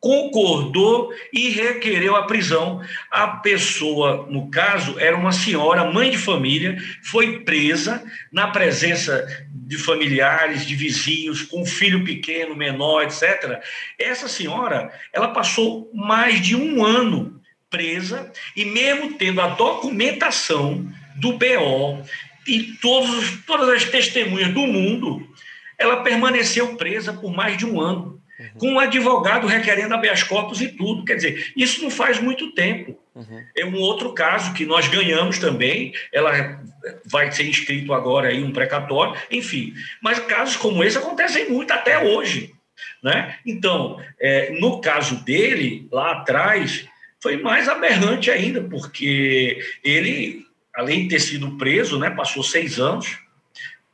[0.00, 2.80] concordou e requereu a prisão.
[3.10, 9.76] A pessoa, no caso, era uma senhora, mãe de família, foi presa na presença de
[9.76, 13.60] familiares, de vizinhos, com um filho pequeno, menor, etc.
[13.98, 21.32] Essa senhora, ela passou mais de um ano presa e mesmo tendo a documentação do
[21.32, 22.02] BO
[22.46, 25.28] e todos, todas as testemunhas do mundo,
[25.76, 28.46] ela permaneceu presa por mais de um ano uhum.
[28.58, 31.04] com um advogado requerendo habeas corpus e tudo.
[31.04, 32.98] Quer dizer, isso não faz muito tempo.
[33.14, 33.44] Uhum.
[33.56, 36.60] É um outro caso que nós ganhamos também, ela
[37.04, 39.74] vai ser inscrito agora aí um precatório, enfim.
[40.02, 42.54] Mas casos como esse acontecem muito até hoje.
[43.02, 43.36] Né?
[43.44, 46.86] Então, é, no caso dele, lá atrás,
[47.20, 53.18] foi mais aberrante ainda, porque ele, além de ter sido preso, né, passou seis anos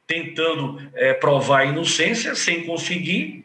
[0.06, 3.43] tentando é, provar a inocência, sem conseguir,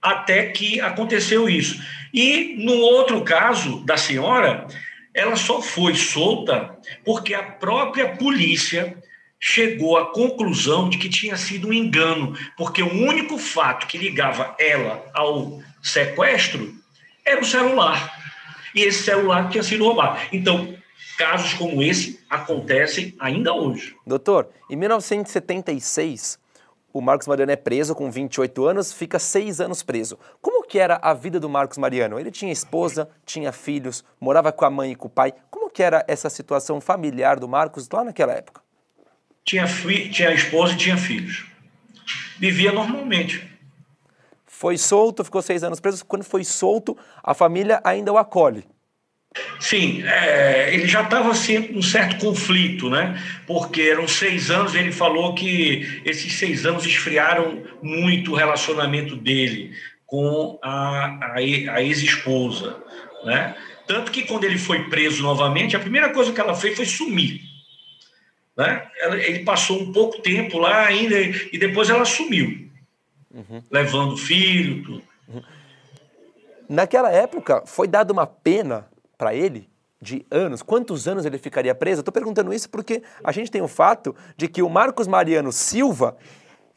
[0.00, 1.82] até que aconteceu isso.
[2.12, 4.66] E no outro caso da senhora,
[5.14, 8.96] ela só foi solta porque a própria polícia
[9.38, 14.54] chegou à conclusão de que tinha sido um engano, porque o único fato que ligava
[14.58, 16.74] ela ao sequestro
[17.24, 18.18] era o celular.
[18.74, 20.20] E esse celular tinha sido roubado.
[20.30, 20.76] Então,
[21.16, 23.96] casos como esse acontecem ainda hoje.
[24.06, 26.38] Doutor, em 1976,
[26.92, 30.18] o Marcos Mariano é preso com 28 anos, fica seis anos preso.
[30.40, 32.18] Como que era a vida do Marcos Mariano?
[32.18, 35.32] Ele tinha esposa, tinha filhos, morava com a mãe e com o pai.
[35.50, 38.60] Como que era essa situação familiar do Marcos lá naquela época?
[39.44, 39.66] Tinha,
[40.12, 41.46] tinha esposa e tinha filhos.
[42.38, 43.48] Vivia normalmente.
[44.46, 46.04] Foi solto, ficou seis anos preso.
[46.04, 48.66] Quando foi solto, a família ainda o acolhe.
[49.60, 53.22] Sim, é, ele já estava assim, um certo conflito, né?
[53.46, 59.72] Porque eram seis anos, ele falou que esses seis anos esfriaram muito o relacionamento dele
[60.04, 62.76] com a, a, a ex-esposa,
[63.24, 63.54] né?
[63.86, 67.40] Tanto que quando ele foi preso novamente, a primeira coisa que ela fez foi sumir.
[68.56, 68.88] Né?
[69.26, 72.68] Ele passou um pouco tempo lá ainda e depois ela sumiu,
[73.32, 73.62] uhum.
[73.70, 75.02] levando o filho, tudo.
[75.28, 75.42] Uhum.
[76.68, 78.89] Naquela época, foi dada uma pena
[79.20, 79.68] para ele
[80.00, 82.00] de anos, quantos anos ele ficaria preso?
[82.00, 86.16] Estou perguntando isso porque a gente tem o fato de que o Marcos Mariano Silva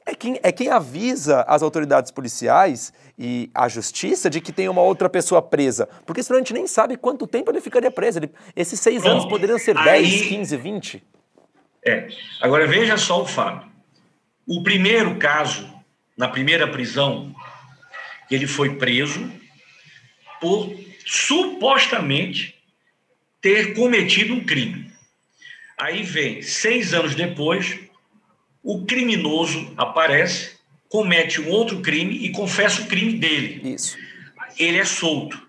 [0.05, 4.81] é quem, é quem avisa as autoridades policiais e a justiça de que tem uma
[4.81, 5.87] outra pessoa presa.
[6.05, 8.19] Porque senão a gente nem sabe quanto tempo ele ficaria preso.
[8.19, 11.03] Ele, esses seis Bom, anos poderiam ser aí, 10, 15, 20.
[11.85, 12.09] É.
[12.41, 13.65] Agora veja só o fato.
[14.45, 15.73] O primeiro caso,
[16.17, 17.33] na primeira prisão,
[18.29, 19.31] ele foi preso
[20.41, 22.55] por supostamente
[23.41, 24.91] ter cometido um crime.
[25.77, 27.79] Aí vem, seis anos depois,
[28.63, 30.51] o criminoso aparece,
[30.87, 33.73] comete um outro crime e confessa o crime dele.
[33.73, 33.97] Isso.
[34.57, 35.41] Ele é solto.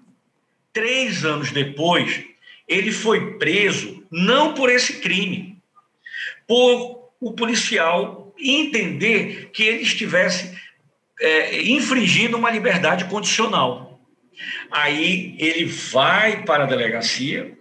[0.72, 2.24] Três anos depois,
[2.66, 5.58] ele foi preso não por esse crime,
[6.48, 10.58] por o policial entender que ele estivesse
[11.20, 13.93] é, infringindo uma liberdade condicional.
[14.70, 17.56] Aí ele vai para a delegacia,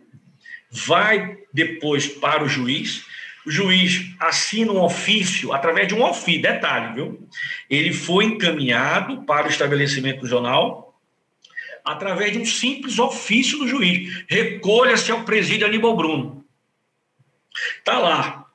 [0.71, 3.05] vai depois para o juiz,
[3.45, 7.27] o juiz assina um ofício, através de um ofício, detalhe, viu?
[7.69, 10.83] Ele foi encaminhado para o estabelecimento do jornal
[11.83, 14.23] através de um simples ofício do juiz.
[14.29, 16.45] Recolha-se ao presídio Aníbal Bruno.
[17.77, 18.45] Está lá.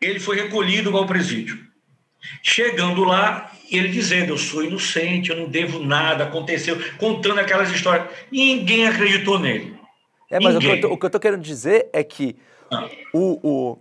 [0.00, 1.62] Ele foi recolhido ao presídio.
[2.42, 8.08] Chegando lá, ele dizendo: Eu sou inocente, eu não devo nada, aconteceu, contando aquelas histórias.
[8.30, 9.76] Ninguém acreditou nele.
[10.30, 12.36] É, mas o que, tô, o que, eu tô, querendo dizer é que
[12.70, 12.88] ah.
[13.12, 13.78] o, o,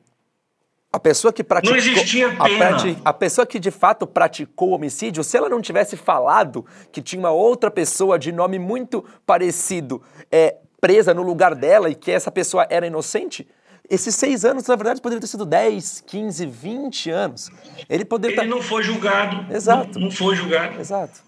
[0.92, 1.78] a pessoa que praticou.
[1.78, 2.76] Não existia pena.
[3.06, 7.02] A, a, pessoa que de fato praticou o homicídio, se ela não tivesse falado que
[7.02, 12.12] tinha uma outra pessoa de nome muito parecido é, presa no lugar dela e que
[12.12, 13.48] essa pessoa era inocente,
[13.92, 17.52] esses seis anos, na verdade, poderiam ter sido 10, 15, 20 anos.
[17.90, 18.36] Ele poderia.
[18.36, 18.56] Ele tá...
[18.56, 19.54] não foi julgado.
[19.54, 20.00] Exato.
[20.00, 20.80] Não, não foi julgado.
[20.80, 21.22] Exato.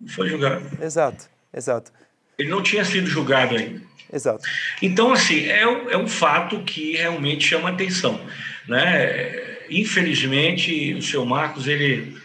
[0.00, 0.64] Não foi julgado.
[0.80, 1.92] Exato, exato.
[2.38, 3.82] Ele não tinha sido julgado ainda.
[4.12, 4.44] Exato.
[4.80, 8.20] Então, assim, é, é um fato que realmente chama atenção.
[8.68, 9.64] Né?
[9.68, 12.16] Infelizmente, o seu Marcos ele,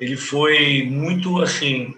[0.00, 1.94] ele foi muito assim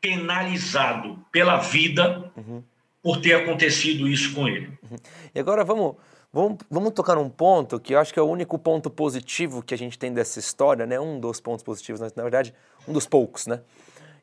[0.00, 2.62] penalizado pela vida uhum.
[3.02, 4.70] por ter acontecido isso com ele.
[4.82, 4.96] Uhum.
[5.34, 5.96] E agora vamos,
[6.32, 9.74] vamos, vamos tocar num ponto que eu acho que é o único ponto positivo que
[9.74, 10.98] a gente tem dessa história, né?
[10.98, 12.54] Um dos pontos positivos, na verdade,
[12.86, 13.60] um dos poucos, né?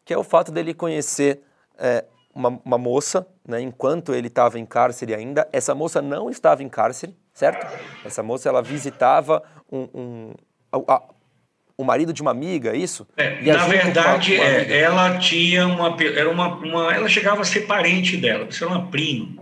[0.05, 1.41] Que é o fato dele conhecer
[1.77, 3.61] é, uma, uma, moça, né?
[3.61, 7.67] Enquanto ele estava em cárcere ainda, essa moça não estava em cárcere, certo?
[8.05, 10.33] Essa moça ela visitava um, um
[10.71, 11.01] a,
[11.77, 13.07] o marido de uma amiga, é isso?
[13.15, 18.17] É, na verdade, é, ela tinha uma, era uma, uma, ela chegava a ser parente
[18.17, 19.39] dela, era uma prima,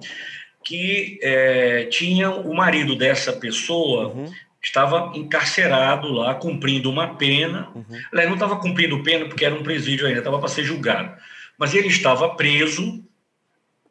[0.65, 4.33] que é, tinha o marido dessa pessoa uhum.
[4.61, 7.69] estava encarcerado lá, cumprindo uma pena.
[7.75, 7.85] Uhum.
[8.11, 11.15] Não estava cumprindo pena porque era um presídio ainda, estava para ser julgado.
[11.57, 13.03] Mas ele estava preso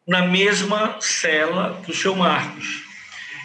[0.07, 2.83] na mesma cela que o seu Marcos.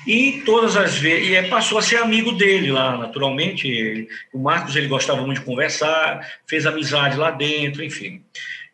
[0.08, 3.68] E todas as vezes, e passou a ser amigo dele lá, naturalmente.
[3.68, 8.24] Ele, o Marcos ele gostava muito de conversar, fez amizade lá dentro, enfim.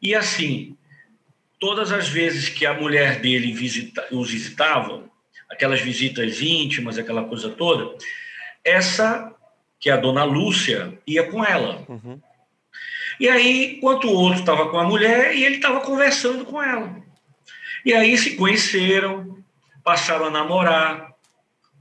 [0.02, 0.78] E assim,
[1.60, 5.04] todas as vezes que a mulher dele visita, os visitava,
[5.50, 7.98] aquelas visitas íntimas, aquela coisa toda,
[8.64, 9.34] essa,
[9.80, 11.86] que é a dona Lúcia, ia com ela.
[11.88, 12.20] Uhum.
[13.20, 16.96] E aí, enquanto o outro estava com a mulher, e ele estava conversando com ela.
[17.86, 19.38] E aí se conheceram,
[19.84, 21.14] passaram a namorar,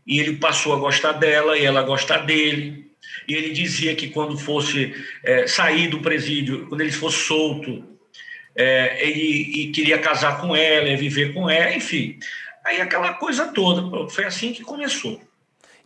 [0.07, 2.91] e ele passou a gostar dela e ela a gostar dele.
[3.27, 4.95] E ele dizia que quando fosse
[5.25, 7.94] é, sair do presídio, quando ele fosse solto,
[8.57, 12.19] é, ele queria casar com ela, ia viver com ela, enfim.
[12.65, 15.21] Aí aquela coisa toda, foi assim que começou.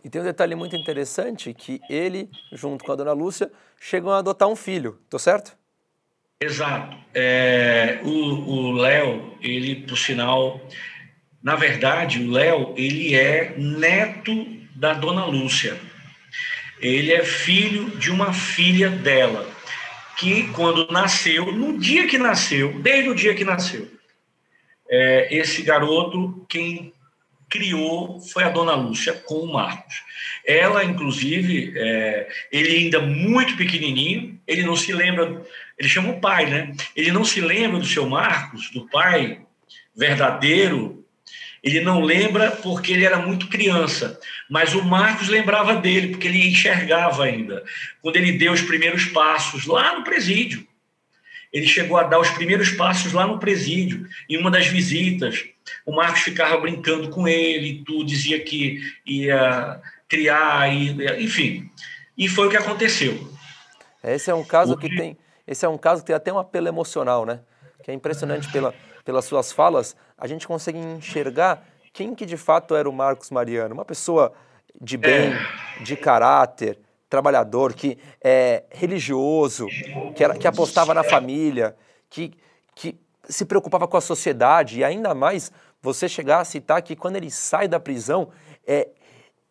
[0.05, 3.51] E tem um detalhe muito interessante que ele, junto com a dona Lúcia,
[3.81, 5.57] chegam a adotar um filho, tô certo?
[6.41, 6.97] Exato.
[7.13, 10.61] É, o Léo, ele, por sinal,
[11.43, 14.47] na verdade, o Léo, ele é neto
[14.77, 15.77] da dona Lúcia.
[16.81, 19.49] Ele é filho de uma filha dela,
[20.19, 23.89] que quando nasceu, no dia que nasceu, desde o dia que nasceu,
[24.91, 26.93] é, esse garoto, quem
[27.49, 30.03] criou foi a dona Lúcia com o Marcos.
[30.45, 35.41] Ela, inclusive, é, ele ainda muito pequenininho, ele não se lembra,
[35.79, 36.75] ele chama o pai, né?
[36.97, 39.41] Ele não se lembra do seu Marcos, do pai
[39.95, 40.98] verdadeiro,
[41.63, 46.49] ele não lembra porque ele era muito criança, mas o Marcos lembrava dele, porque ele
[46.49, 47.65] enxergava ainda.
[48.01, 50.67] Quando ele deu os primeiros passos lá no presídio.
[51.51, 55.47] Ele chegou a dar os primeiros passos lá no presídio, em uma das visitas.
[55.85, 61.71] O Marcos ficava brincando com ele, tu dizia que ia criar, ia, enfim.
[62.17, 63.33] E foi o que aconteceu.
[64.05, 66.69] Esse é um caso que tem, esse é um caso que tem até um apelo
[66.69, 67.41] emocional, né?
[67.83, 72.75] Que é impressionante pela, pelas suas falas a gente consegue enxergar quem que de fato
[72.75, 74.33] era o Marcos Mariano, uma pessoa
[74.81, 75.33] de bem,
[75.83, 79.67] de caráter, trabalhador, que é religioso,
[80.15, 81.75] que, era, que apostava na família,
[82.11, 82.33] que,
[82.75, 82.99] que
[83.29, 85.51] se preocupava com a sociedade e ainda mais
[85.81, 88.29] você chegar a citar que quando ele sai da prisão,
[88.67, 88.89] é,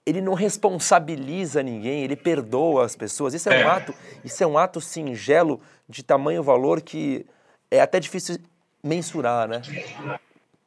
[0.05, 3.33] ele não responsabiliza ninguém, ele perdoa as pessoas.
[3.33, 3.93] Isso é, é um ato,
[4.23, 7.25] isso é um ato singelo de tamanho valor que
[7.71, 8.37] é até difícil
[8.83, 9.61] mensurar, né?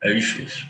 [0.02, 0.66] É difícil.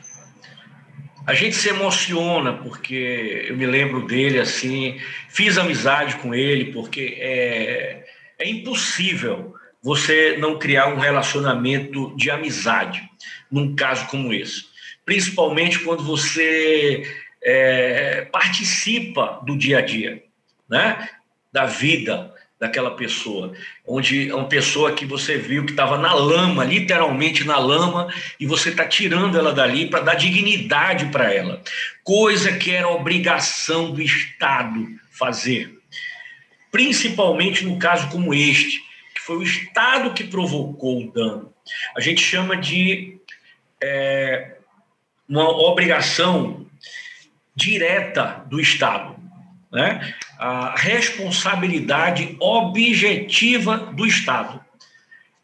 [1.27, 7.17] A gente se emociona porque eu me lembro dele assim, fiz amizade com ele, porque
[7.21, 8.05] é,
[8.39, 13.09] é impossível você não criar um relacionamento de amizade
[13.51, 14.65] num caso como esse.
[15.05, 17.03] Principalmente quando você
[17.43, 20.23] é, participa do dia a dia,
[20.69, 21.09] né?
[21.53, 23.55] da vida, daquela pessoa,
[23.87, 28.45] onde é uma pessoa que você viu que estava na lama, literalmente na lama, e
[28.45, 31.63] você está tirando ela dali para dar dignidade para ela,
[32.05, 35.75] coisa que era obrigação do Estado fazer,
[36.71, 38.83] principalmente no caso como este,
[39.15, 41.51] que foi o Estado que provocou o dano.
[41.97, 43.19] A gente chama de
[43.83, 44.57] é,
[45.27, 46.67] uma obrigação
[47.57, 49.21] direta do Estado
[49.73, 54.59] né, a responsabilidade objetiva do Estado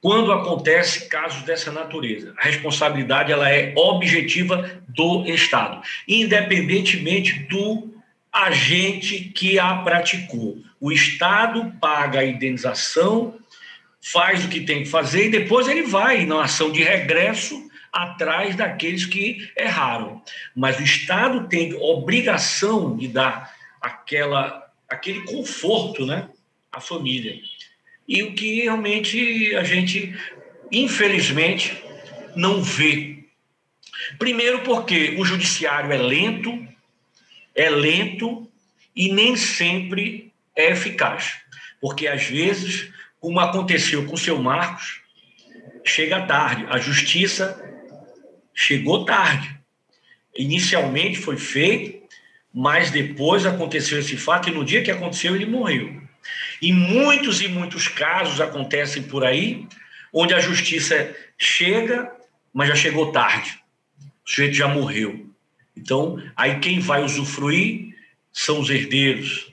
[0.01, 2.33] quando acontece casos dessa natureza.
[2.39, 7.95] A responsabilidade ela é objetiva do Estado, independentemente do
[8.33, 10.59] agente que a praticou.
[10.81, 13.35] O Estado paga a indenização,
[14.01, 18.57] faz o que tem que fazer e depois ele vai na ação de regresso atrás
[18.57, 20.23] daqueles que erraram.
[20.55, 26.29] Mas o Estado tem obrigação de dar aquela, aquele conforto né,
[26.71, 27.41] à família.
[28.09, 30.17] E o que realmente a gente,
[30.71, 31.77] infelizmente,
[32.35, 33.25] não vê.
[34.19, 36.67] Primeiro, porque o judiciário é lento,
[37.55, 38.49] é lento
[38.95, 41.39] e nem sempre é eficaz.
[41.81, 45.01] Porque, às vezes, como aconteceu com o seu Marcos,
[45.85, 46.67] chega tarde.
[46.69, 47.63] A justiça
[48.55, 49.59] chegou tarde.
[50.37, 52.06] Inicialmente foi feito,
[52.59, 56.01] mas depois aconteceu esse fato e no dia que aconteceu ele morreu.
[56.63, 59.67] E muitos e muitos casos acontecem por aí,
[60.11, 62.11] onde a justiça chega,
[62.55, 63.59] mas já chegou tarde.
[64.01, 65.27] O sujeito já morreu.
[65.77, 67.95] Então, aí quem vai usufruir
[68.33, 69.53] são os herdeiros,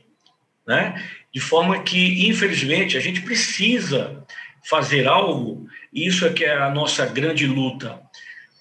[0.66, 1.04] né?
[1.34, 4.26] De forma que, infelizmente, a gente precisa
[4.64, 8.00] fazer algo, e isso é que é a nossa grande luta,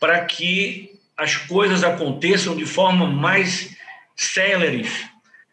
[0.01, 3.81] para que as coisas aconteçam de forma mais
[4.17, 5.07] céleres,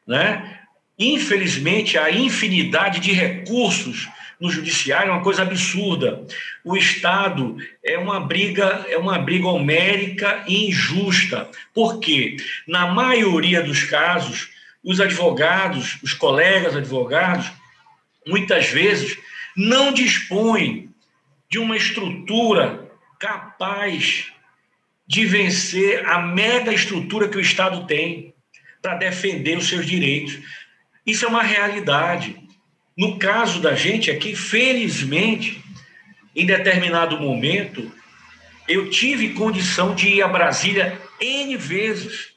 [0.07, 0.59] né?
[0.97, 6.25] Infelizmente, a infinidade de recursos no judiciário é uma coisa absurda.
[6.63, 11.49] O Estado é uma briga, é uma briga homérica e injusta.
[11.73, 12.37] Por quê?
[12.67, 14.49] Na maioria dos casos,
[14.83, 17.51] os advogados, os colegas advogados,
[18.25, 19.17] muitas vezes
[19.55, 20.89] não dispõem
[21.49, 22.89] de uma estrutura
[23.19, 24.31] capaz
[25.05, 28.33] de vencer a mega estrutura que o Estado tem
[28.81, 30.39] para defender os seus direitos.
[31.05, 32.37] Isso é uma realidade.
[32.97, 35.63] No caso da gente aqui, felizmente,
[36.35, 37.91] em determinado momento,
[38.67, 42.33] eu tive condição de ir a Brasília N vezes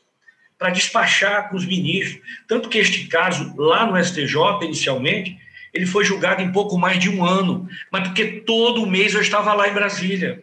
[0.58, 2.20] para despachar com os ministros.
[2.46, 5.36] Tanto que este caso, lá no STJ, inicialmente,
[5.74, 9.52] ele foi julgado em pouco mais de um ano, mas porque todo mês eu estava
[9.54, 10.42] lá em Brasília.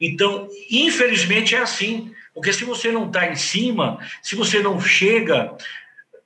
[0.00, 5.56] Então, infelizmente é assim, porque se você não está em cima, se você não chega,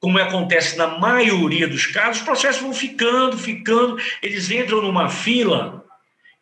[0.01, 5.85] como acontece na maioria dos casos, os processos vão ficando, ficando, eles entram numa fila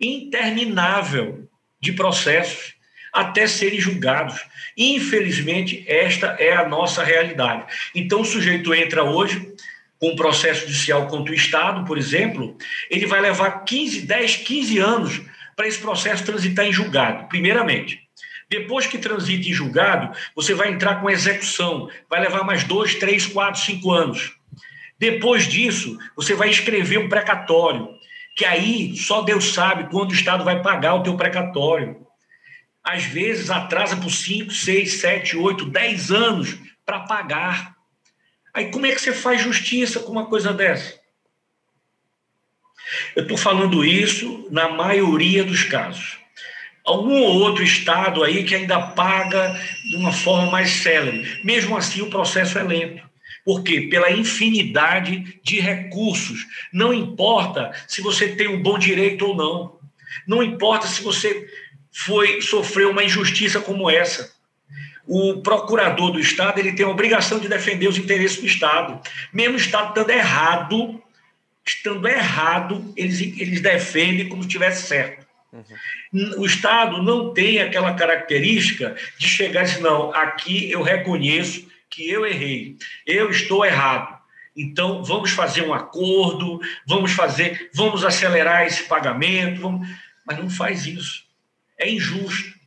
[0.00, 1.46] interminável
[1.78, 2.76] de processos
[3.12, 4.42] até serem julgados.
[4.74, 7.66] Infelizmente, esta é a nossa realidade.
[7.94, 9.52] Então, o sujeito entra hoje
[10.00, 12.56] com um processo judicial contra o Estado, por exemplo,
[12.88, 15.20] ele vai levar 15, 10, 15 anos
[15.54, 18.07] para esse processo transitar em julgado, primeiramente.
[18.48, 23.26] Depois que transita em julgado, você vai entrar com execução, vai levar mais dois, três,
[23.26, 24.36] quatro, cinco anos.
[24.98, 27.88] Depois disso, você vai escrever um precatório,
[28.34, 32.06] que aí só Deus sabe quando o Estado vai pagar o teu precatório.
[32.82, 37.76] Às vezes atrasa por cinco, seis, sete, oito, dez anos para pagar.
[38.54, 40.98] Aí como é que você faz justiça com uma coisa dessa?
[43.14, 46.18] Eu estou falando isso na maioria dos casos.
[46.88, 49.60] Algum ou outro estado aí que ainda paga
[49.90, 51.44] de uma forma mais célere.
[51.44, 53.06] Mesmo assim, o processo é lento.
[53.44, 53.82] Por quê?
[53.90, 56.46] Pela infinidade de recursos.
[56.72, 59.78] Não importa se você tem um bom direito ou não.
[60.26, 61.46] Não importa se você
[61.92, 64.32] foi sofreu uma injustiça como essa.
[65.06, 68.98] O procurador do Estado ele tem a obrigação de defender os interesses do Estado.
[69.30, 71.02] Mesmo o Estado estando errado,
[71.66, 75.27] estando errado, eles, eles defendem como se estivesse certo.
[75.52, 76.40] Uhum.
[76.40, 82.08] O Estado não tem aquela característica de chegar e dizer, não, aqui eu reconheço que
[82.08, 82.76] eu errei,
[83.06, 84.18] eu estou errado.
[84.54, 89.88] Então, vamos fazer um acordo, vamos fazer, vamos acelerar esse pagamento, vamos...
[90.26, 91.24] mas não faz isso.
[91.78, 92.58] É injusto.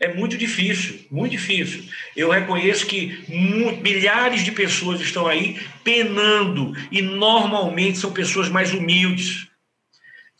[0.00, 1.84] É muito difícil, muito difícil.
[2.16, 9.46] Eu reconheço que milhares de pessoas estão aí penando e normalmente são pessoas mais humildes.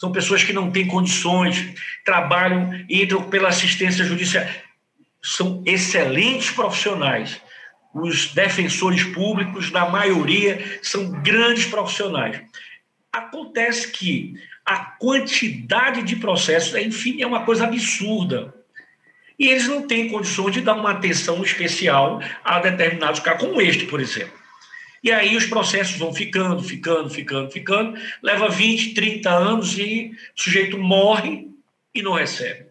[0.03, 1.75] São pessoas que não têm condições,
[2.05, 4.45] trabalham, entram pela assistência judicial.
[5.23, 7.41] São excelentes profissionais.
[7.95, 12.43] Os defensores públicos, na maioria, são grandes profissionais.
[13.13, 14.35] Acontece que
[14.67, 18.53] a quantidade de processos, enfim, é uma coisa absurda
[19.39, 23.85] e eles não têm condições de dar uma atenção especial a determinados casos, como este,
[23.85, 24.42] por exemplo.
[25.03, 30.41] E aí os processos vão ficando, ficando, ficando, ficando, leva 20, 30 anos e o
[30.41, 31.51] sujeito morre
[31.93, 32.67] e não recebe.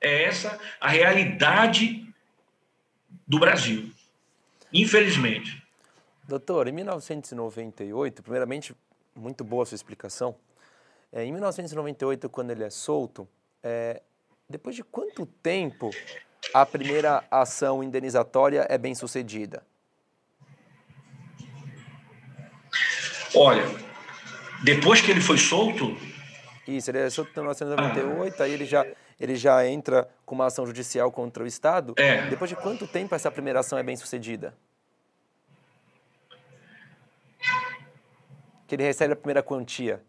[0.00, 2.06] É essa a realidade
[3.26, 3.90] do Brasil,
[4.72, 5.62] infelizmente.
[6.28, 8.74] Doutor, em 1998, primeiramente,
[9.14, 10.36] muito boa a sua explicação.
[11.12, 13.28] É, em 1998, quando ele é solto,
[13.62, 14.00] é,
[14.48, 15.90] depois de quanto tempo
[16.52, 19.62] a primeira ação indenizatória é bem sucedida?
[23.34, 23.64] Olha,
[24.62, 25.96] depois que ele foi solto.
[26.66, 28.44] Isso, ele é solto em 1998, ah.
[28.44, 28.86] aí ele já,
[29.20, 31.94] ele já entra com uma ação judicial contra o Estado.
[31.96, 32.26] É.
[32.28, 34.54] Depois de quanto tempo essa primeira ação é bem sucedida?
[38.66, 40.00] Que ele recebe a primeira quantia?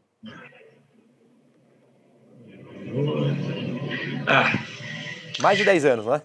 [4.28, 4.54] Ah.
[5.40, 6.22] Mais de 10 anos, não é?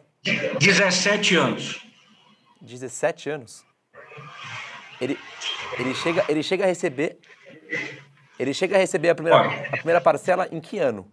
[0.59, 1.85] 17 anos.
[2.61, 3.65] 17 anos?
[5.01, 5.19] Ele,
[5.79, 7.19] ele, chega, ele chega a receber.
[8.39, 11.11] Ele chega a receber a primeira, a primeira parcela em que ano?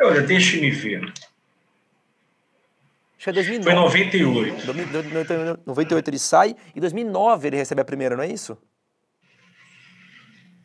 [0.00, 1.12] Olha, deixe-me ver.
[3.20, 3.64] Acho que é 2009.
[3.64, 5.62] Foi 98.
[5.66, 8.56] 98 ele sai e 2009 ele recebe a primeira, não é isso?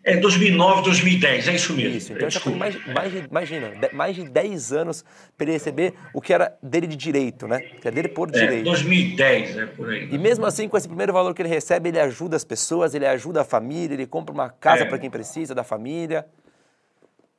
[0.07, 1.97] É 2009, 2010, é isso mesmo.
[1.97, 5.03] Isso, então já foi mais, mais de, imagina, mais de 10 anos
[5.35, 7.59] para ele receber o que era dele de direito, né?
[7.59, 8.65] Que é dele por é, direito.
[8.65, 10.07] 2010, é por aí.
[10.11, 13.07] E mesmo assim, com esse primeiro valor que ele recebe, ele ajuda as pessoas, ele
[13.07, 14.85] ajuda a família, ele compra uma casa é.
[14.85, 16.23] para quem precisa da família.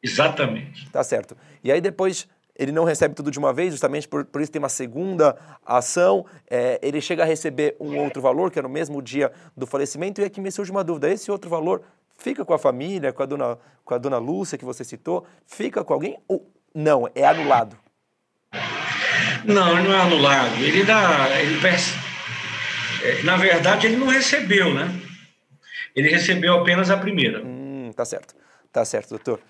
[0.03, 0.91] Exatamente.
[0.91, 1.37] Tá certo.
[1.63, 2.27] E aí depois
[2.59, 6.27] ele não recebe tudo de uma vez, justamente por, por isso tem uma segunda ação.
[6.51, 10.21] É, ele chega a receber um outro valor, que é no mesmo dia do falecimento,
[10.21, 11.83] e aqui me surge uma dúvida: esse outro valor
[12.17, 15.27] Fica com a família, com a dona, com a dona Lúcia que você citou?
[15.47, 17.09] Fica com alguém ou não?
[17.15, 17.77] É anulado?
[19.45, 20.57] Não, não é anulado.
[20.57, 21.29] Ele dá.
[21.41, 21.61] Ele,
[23.05, 24.91] é, na verdade, ele não recebeu, né?
[25.95, 27.43] Ele recebeu apenas a primeira.
[27.45, 28.35] Hum, tá certo.
[28.73, 29.41] Tá certo, doutor.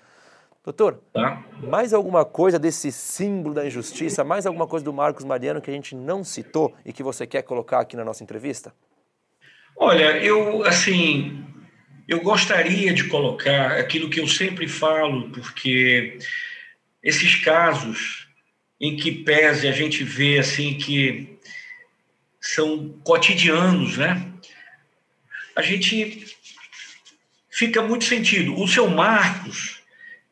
[0.63, 1.45] Doutor, tá.
[1.63, 5.73] mais alguma coisa desse símbolo da injustiça, mais alguma coisa do Marcos Mariano que a
[5.73, 8.73] gente não citou e que você quer colocar aqui na nossa entrevista?
[9.77, 11.41] Olha, eu, assim,
[12.07, 16.17] eu gostaria de colocar aquilo que eu sempre falo, porque
[17.03, 18.27] esses casos
[18.79, 21.37] em que pese a gente vê assim que
[22.39, 24.31] são cotidianos, né?
[25.55, 26.25] A gente
[27.49, 28.57] fica muito sentido.
[28.57, 29.81] O seu Marcos,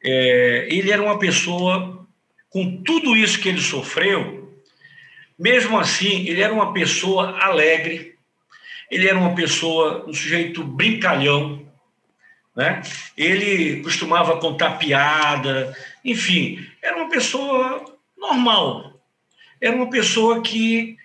[0.03, 2.07] é, ele era uma pessoa
[2.49, 4.55] com tudo isso que ele sofreu,
[5.37, 8.15] mesmo assim, ele era uma pessoa alegre,
[8.89, 11.64] ele era uma pessoa, um sujeito brincalhão,
[12.55, 12.81] né?
[13.17, 18.99] Ele costumava contar piada, enfim, era uma pessoa normal.
[19.59, 20.97] Era uma pessoa que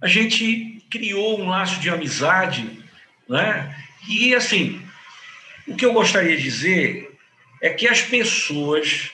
[0.00, 2.82] a gente criou um laço de amizade,
[3.28, 3.74] né?
[4.08, 4.82] E assim,
[5.66, 7.18] o que eu gostaria de dizer
[7.62, 9.10] é que as pessoas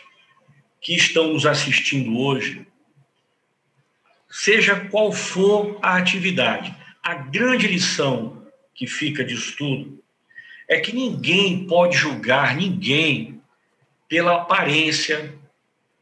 [0.81, 2.67] que estão nos assistindo hoje,
[4.31, 10.06] seja qual for a atividade, a grande lição que fica disso tudo
[10.69, 13.41] é que ninguém pode julgar ninguém
[14.09, 15.35] pela aparência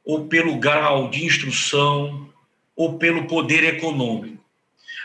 [0.04, 2.32] ou pelo grau de instrução
[2.76, 4.42] ou pelo poder econômico.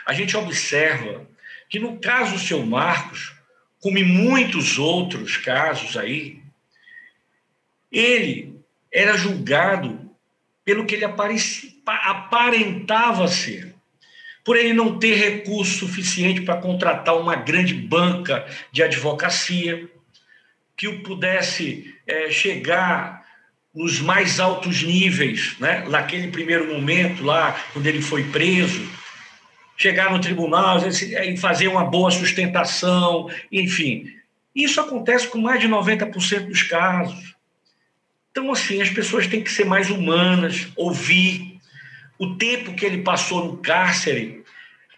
[0.06, 1.26] A gente observa
[1.68, 3.34] que no caso do seu Marcos,
[3.80, 6.42] como em muitos outros casos aí,
[7.90, 8.60] ele
[8.92, 10.10] era julgado
[10.64, 11.04] pelo que ele
[11.84, 13.69] aparentava ser
[14.44, 19.88] por ele não ter recurso suficiente para contratar uma grande banca de advocacia,
[20.76, 23.20] que o pudesse é, chegar
[23.74, 25.84] nos mais altos níveis, né?
[25.88, 28.88] naquele primeiro momento lá, quando ele foi preso,
[29.76, 34.12] chegar no tribunal e fazer uma boa sustentação, enfim.
[34.54, 37.34] Isso acontece com mais de 90% dos casos.
[38.30, 41.49] Então, assim, as pessoas têm que ser mais humanas, ouvir,
[42.20, 44.44] o tempo que ele passou no cárcere,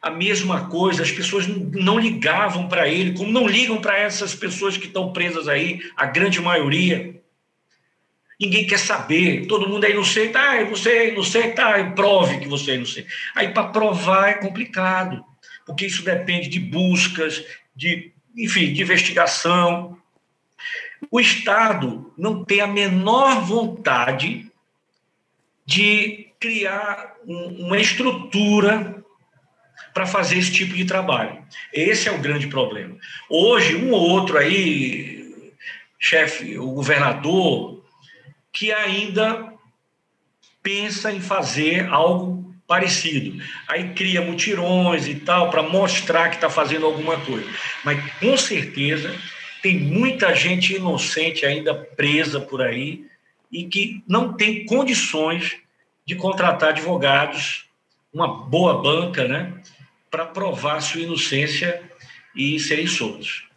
[0.02, 4.76] a mesma coisa, as pessoas não ligavam para ele, como não ligam para essas pessoas
[4.76, 7.22] que estão presas aí, a grande maioria.
[8.40, 12.72] Ninguém quer saber, todo mundo é inocente, ah, você é inocente, ah, prove que você
[12.72, 13.06] é inocente.
[13.36, 15.24] Aí para provar é complicado,
[15.64, 17.44] porque isso depende de buscas,
[17.76, 19.96] de, enfim, de investigação.
[21.08, 24.50] O Estado não tem a menor vontade
[25.64, 29.02] de criar um, uma estrutura
[29.94, 31.40] para fazer esse tipo de trabalho.
[31.72, 32.96] Esse é o grande problema.
[33.30, 35.52] Hoje, um ou outro aí,
[36.00, 37.84] chefe, o governador,
[38.52, 39.52] que ainda
[40.62, 43.40] pensa em fazer algo parecido.
[43.68, 47.48] Aí cria mutirões e tal, para mostrar que está fazendo alguma coisa.
[47.84, 49.14] Mas, com certeza,
[49.62, 53.04] tem muita gente inocente ainda presa por aí
[53.50, 55.62] e que não tem condições
[56.04, 57.68] de contratar advogados,
[58.12, 59.62] uma boa banca, né,
[60.10, 61.82] para provar sua inocência
[62.34, 63.48] e serem soltos.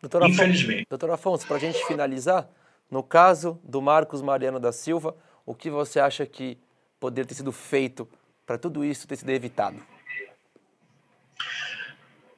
[0.00, 0.80] Doutor Infelizmente.
[0.80, 2.48] Afonso, doutor Afonso, para a gente finalizar,
[2.90, 5.16] no caso do Marcos Mariano da Silva,
[5.46, 6.58] o que você acha que
[6.98, 8.08] poderia ter sido feito
[8.44, 9.76] para tudo isso ter sido evitado?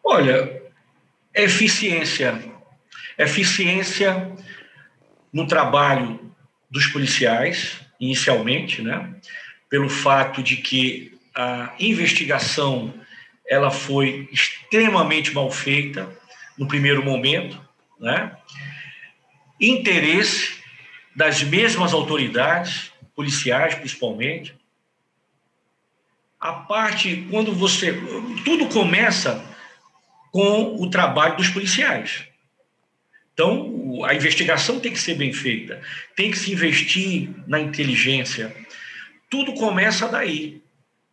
[0.03, 0.63] Olha,
[1.35, 2.41] eficiência.
[3.19, 4.33] Eficiência
[5.33, 6.21] no trabalho
[6.71, 9.15] dos policiais, inicialmente, né?
[9.69, 12.95] pelo fato de que a investigação
[13.47, 16.11] ela foi extremamente mal feita
[16.57, 17.61] no primeiro momento,
[17.99, 18.37] né?
[19.61, 20.63] interesse
[21.15, 24.55] das mesmas autoridades, policiais principalmente.
[26.41, 27.93] A parte, quando você.
[28.45, 29.45] Tudo começa
[30.31, 32.27] com o trabalho dos policiais.
[33.33, 35.81] Então, a investigação tem que ser bem feita,
[36.17, 38.55] tem que se investir na inteligência.
[39.31, 40.63] Tudo começa daí.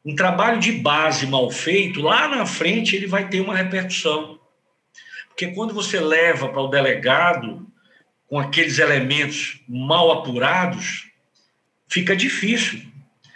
[0.04, 4.40] Um trabalho de base mal feito, lá na frente ele vai ter uma repercussão.
[5.28, 7.68] Porque quando você leva para o delegado
[8.28, 11.08] com aqueles elementos mal apurados,
[11.88, 12.82] fica difícil,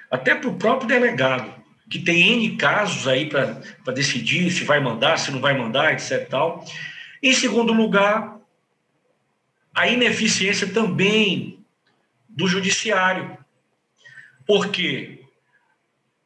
[0.10, 1.54] até para o próprio delegado,
[1.90, 6.28] que tem N casos aí para decidir se vai mandar, se não vai mandar, etc.
[6.30, 6.66] Tal.
[7.22, 8.40] Em segundo lugar,
[9.76, 11.60] a ineficiência também
[12.30, 13.38] do judiciário.
[14.48, 15.20] Porque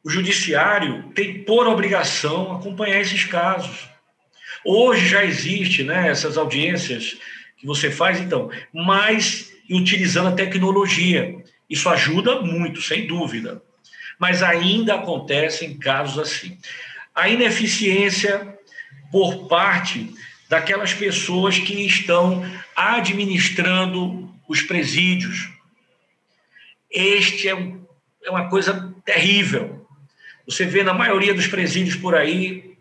[0.04, 3.88] o judiciário tem por obrigação acompanhar esses casos.
[4.64, 7.18] Hoje já existe, né, essas audiências
[7.58, 11.36] que você faz, então, mas utilizando a tecnologia.
[11.68, 13.62] Isso ajuda muito, sem dúvida.
[14.18, 16.58] Mas ainda acontecem casos assim.
[17.14, 18.58] A ineficiência
[19.10, 20.12] por parte
[20.50, 22.44] daquelas pessoas que estão
[22.74, 25.48] administrando os presídios.
[26.90, 27.86] Este é, um,
[28.24, 29.86] é uma coisa terrível.
[30.44, 32.74] Você vê na maioria dos presídios por aí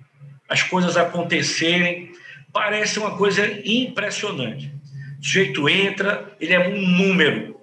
[0.49, 2.11] as coisas acontecerem,
[2.51, 4.73] parece uma coisa impressionante.
[5.19, 7.61] O sujeito entra, ele é um número.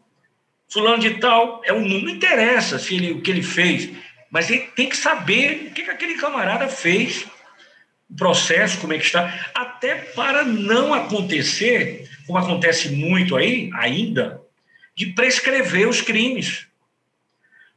[0.69, 2.05] Fulano de tal é um número.
[2.05, 3.91] Não interessa se ele, o que ele fez,
[4.31, 7.27] mas ele tem que saber o que, que aquele camarada fez
[8.09, 14.41] o processo, como é que está, até para não acontecer, como acontece muito aí, ainda,
[14.95, 16.67] de prescrever os crimes.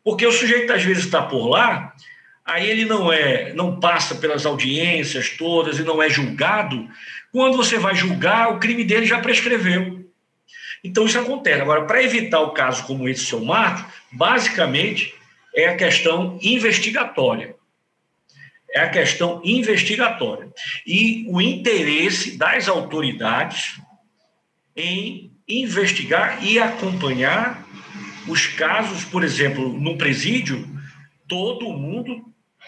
[0.03, 1.93] Porque o sujeito às vezes está por lá,
[2.45, 6.88] aí ele não é, não passa pelas audiências todas e não é julgado.
[7.31, 10.07] Quando você vai julgar, o crime dele já prescreveu.
[10.84, 11.61] Então isso acontece.
[11.61, 15.14] Agora, para evitar o caso como esse seu Marco, basicamente
[15.53, 17.59] é a questão investigatória
[18.74, 20.50] é a questão investigatória
[20.86, 23.80] e o interesse das autoridades
[24.76, 27.68] em investigar e acompanhar
[28.28, 30.68] os casos, por exemplo, no presídio,
[31.28, 32.24] todo mundo,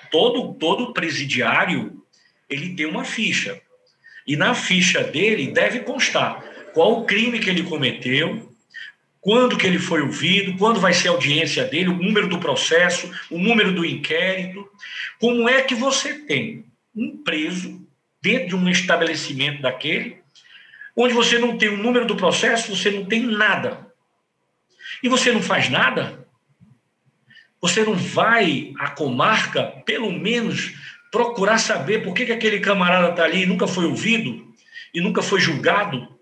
[0.10, 2.02] todo todo presidiário,
[2.49, 3.61] ele tem uma ficha.
[4.26, 8.52] E na ficha dele deve constar qual o crime que ele cometeu,
[9.19, 13.11] quando que ele foi ouvido, quando vai ser a audiência dele, o número do processo,
[13.30, 14.68] o número do inquérito.
[15.22, 16.65] Como é que você tem
[16.95, 17.88] um preso
[18.19, 20.18] dentro de um estabelecimento daquele,
[20.95, 23.88] onde você não tem o número do processo, você não tem nada.
[25.03, 26.27] E você não faz nada?
[27.61, 30.73] Você não vai à comarca, pelo menos,
[31.11, 34.52] procurar saber por que, que aquele camarada está ali e nunca foi ouvido
[34.91, 36.19] e nunca foi julgado?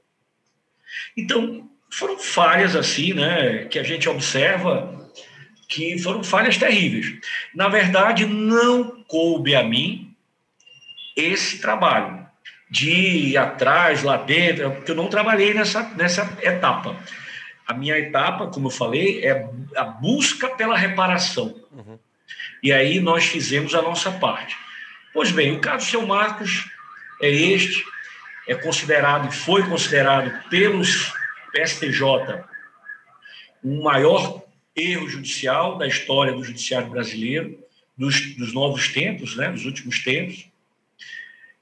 [1.16, 5.09] Então, foram falhas assim, né, que a gente observa
[5.70, 7.20] que foram falhas terríveis.
[7.54, 10.16] Na verdade, não coube a mim
[11.16, 12.28] esse trabalho
[12.70, 16.98] de ir atrás, lá dentro, porque eu não trabalhei nessa, nessa etapa.
[17.68, 21.56] A minha etapa, como eu falei, é a busca pela reparação.
[21.72, 22.00] Uhum.
[22.64, 24.58] E aí nós fizemos a nossa parte.
[25.14, 26.68] Pois bem, o caso do seu Marcos
[27.22, 27.84] é este,
[28.48, 31.14] é considerado e foi considerado pelos
[31.56, 32.02] STJ,
[33.64, 34.49] o maior
[34.82, 37.60] erro judicial da história do judiciário brasileiro,
[37.98, 40.48] dos, dos novos tempos, né, dos últimos tempos.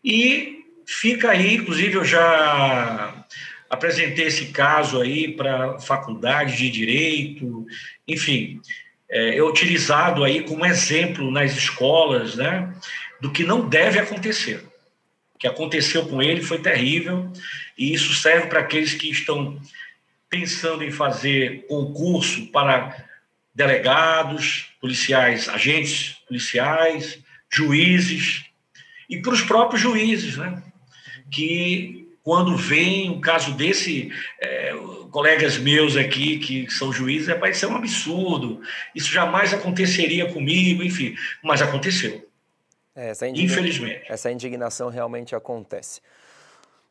[0.04, 3.26] E fica aí, inclusive eu já
[3.70, 7.66] apresentei esse caso aí para faculdade de direito,
[8.08, 8.62] enfim,
[9.10, 12.74] é, é utilizado aí como exemplo nas escolas, né,
[13.20, 14.64] do que não deve acontecer.
[15.36, 17.32] O que aconteceu com ele foi terrível
[17.78, 19.60] e isso serve para aqueles que estão
[20.30, 23.07] pensando em fazer concurso para
[23.58, 27.20] delegados, policiais, agentes policiais,
[27.50, 28.46] juízes
[29.10, 30.62] e para os próprios juízes, né?
[31.32, 34.74] Que quando vem um caso desse, é,
[35.10, 38.62] colegas meus aqui que são juízes, é, vai ser um absurdo.
[38.94, 42.30] Isso jamais aconteceria comigo, enfim, mas aconteceu.
[42.96, 44.04] É, essa Infelizmente.
[44.08, 46.00] Essa indignação realmente acontece.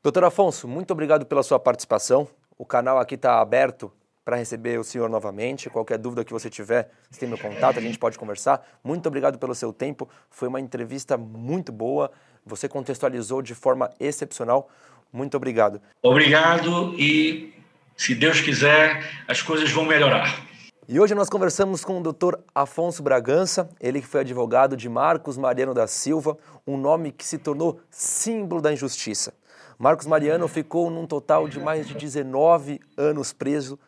[0.03, 2.29] Doutor Afonso, muito obrigado pela sua participação.
[2.59, 3.93] O canal aqui está aberto
[4.27, 5.71] para receber o senhor novamente.
[5.71, 8.61] Qualquer dúvida que você tiver, você tem meu contato, a gente pode conversar.
[8.83, 10.09] Muito obrigado pelo seu tempo.
[10.29, 12.11] Foi uma entrevista muito boa.
[12.45, 14.69] Você contextualizou de forma excepcional.
[15.13, 15.81] Muito obrigado.
[16.03, 17.55] Obrigado e,
[17.97, 20.45] se Deus quiser, as coisas vão melhorar.
[20.89, 22.35] E hoje nós conversamos com o Dr.
[22.53, 26.37] Afonso Bragança, ele que foi advogado de Marcos Mariano da Silva,
[26.67, 29.33] um nome que se tornou símbolo da injustiça.
[29.79, 33.79] Marcos Mariano ficou num total de mais de 19 anos preso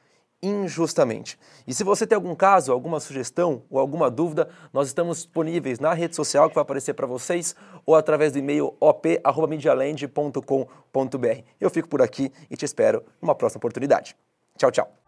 [0.42, 1.38] injustamente.
[1.66, 5.92] E se você tem algum caso, alguma sugestão ou alguma dúvida, nós estamos disponíveis na
[5.92, 7.54] rede social que vai aparecer para vocês
[7.84, 11.42] ou através do e-mail op@medialand.com.br.
[11.60, 14.16] Eu fico por aqui e te espero numa próxima oportunidade.
[14.56, 15.07] Tchau, tchau.